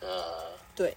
[0.00, 0.96] 呃，对，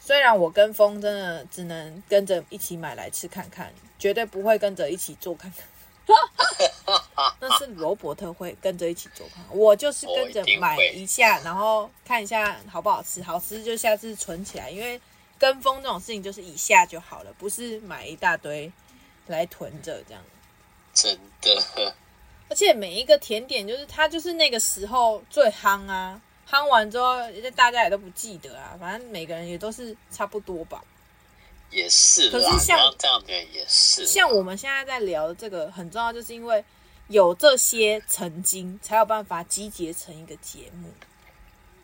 [0.00, 5.64] 虽然我跟风真的只能跟着一起买来吃看看，绝对不会跟着一起做看看。
[7.38, 14.98] 那是罗伯特会跟着一起做看看，我就是跟着买一下，然后看一下好不好吃，好吃就下次存起来，因为
[15.38, 18.72] 跟风这种事情就是一下就好了，不是买一大堆
[19.26, 20.22] 来囤着这样。
[20.94, 21.94] 真的。
[22.48, 26.18] 而且每一个甜点就是它就是那个时候最夯啊，
[26.48, 27.16] 夯完之后
[27.54, 30.82] 大家也都不记得啊，反正每个人也都是差不多吧。
[31.70, 36.64] 也是，可是像这样子也是，像我们现在在聊的这个很重要，就是因为
[37.08, 40.88] 有这些曾经，才有办法集结成一个节目。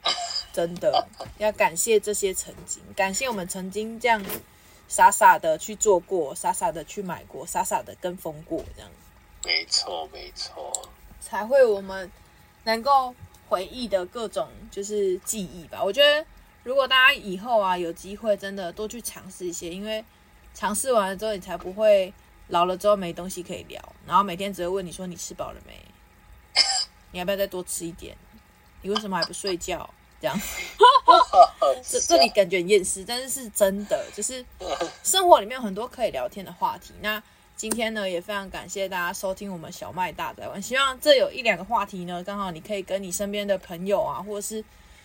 [0.52, 1.06] 真的
[1.38, 4.24] 要感谢这些曾经，感谢我们曾经这样
[4.86, 8.90] 傻傻的去做过，傻傻的去买过，傻傻的跟风过，这样。
[9.44, 10.88] 没错，没错，
[11.20, 12.10] 才会我们
[12.64, 13.14] 能够
[13.54, 15.80] 回忆的各种就是记忆吧。
[15.80, 16.26] 我觉得，
[16.64, 20.04] 如果大家以后啊有机会，真的多去尝试一些，因为
[20.52, 22.12] 尝试完了之后，你才不会
[22.48, 25.72] 老了之后没东西可以聊，然后每天只会问你说你吃饱了没？
[27.12, 28.16] 你要不要再多吃一点？
[28.82, 29.88] 你为什么还不睡觉？
[30.20, 30.36] 这样，
[31.88, 34.44] 这这里感觉很厌世，但是是真的，就是
[35.04, 36.92] 生活里面有很多可以聊天的话题。
[37.00, 37.22] 那。
[37.56, 40.60] 今天呢，也非常感谢大家收听我们小麦大哉问。
[40.60, 44.62] 希望这有一两个话题呢，刚好你可以跟你身边的朋友啊，或者是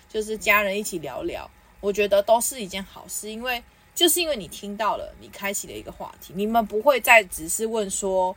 [0.09, 3.29] 就是家人一起聊聊，我觉得都是一件好事。
[3.29, 8.35] 因为就是因为你听到了，你开启了一个话题，你们不会再只是问说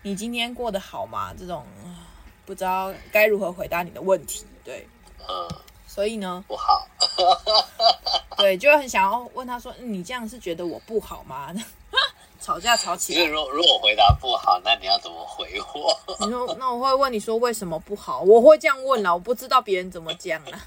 [0.00, 1.34] 你今天过得好吗？
[1.38, 1.66] 这种
[2.46, 4.88] 不知道该如何回答你的问题，对，
[5.86, 6.88] 所以呢，不好，
[8.38, 11.54] 对，就很想要问他说，你这样是觉得我不好吗？
[12.42, 13.24] 吵架吵起来。
[13.24, 15.98] 如果如果回答不好，那你要怎么回我？
[16.18, 18.20] 你说，那我会问你说为什么不好？
[18.22, 20.66] 我会这样问啦，我不知道别人怎么讲啊。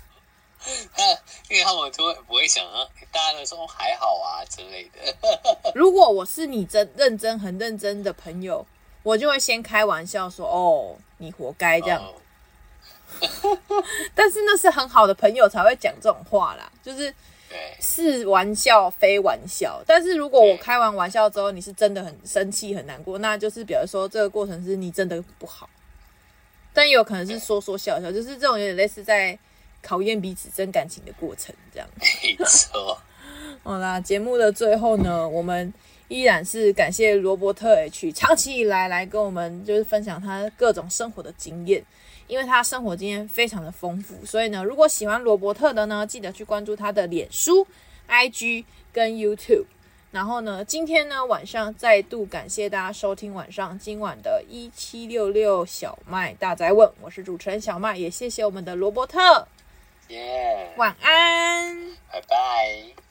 [1.49, 5.15] 因为他们就会不会想啊，大家都说还好啊之类的。
[5.76, 8.65] 如果我是你真认真很认真的朋友，
[9.03, 12.01] 我就会先开玩笑说：“哦，你活该这样。
[12.01, 12.13] 哦”
[14.15, 17.13] 但是那是很好的朋友才会讲这种话啦，就是。
[17.80, 25.70] 是玩笑非玩笑，但是如果我开完玩笑之后，你是真的很生气很难过，那就是比如说这个过程是你真的不好，
[26.74, 29.38] 但也有可能是说说笑笑，就是这种有点类似在
[29.82, 31.88] 考验彼此真感情的过程，这样。
[32.24, 32.98] 没错。
[33.64, 35.74] 好啦，节目的最后呢，我们
[36.08, 41.84] 依然是感谢罗伯特 H 长期以来来跟我们就是分享他各种生活的经验。
[42.28, 47.65] 因为他生活经验非常的丰富，所以呢，如果喜欢罗伯特的呢，记得去关注他的脸书、
[48.09, 49.65] IG 跟 YouTube。
[50.11, 59.45] 然后呢，今天呢晚上再度感谢大家收听晚上今晚的一七六六小麦大宅问，我是主持人小麦，也谢谢我们的罗伯特，
[60.07, 63.05] 耶，晚安，拜拜。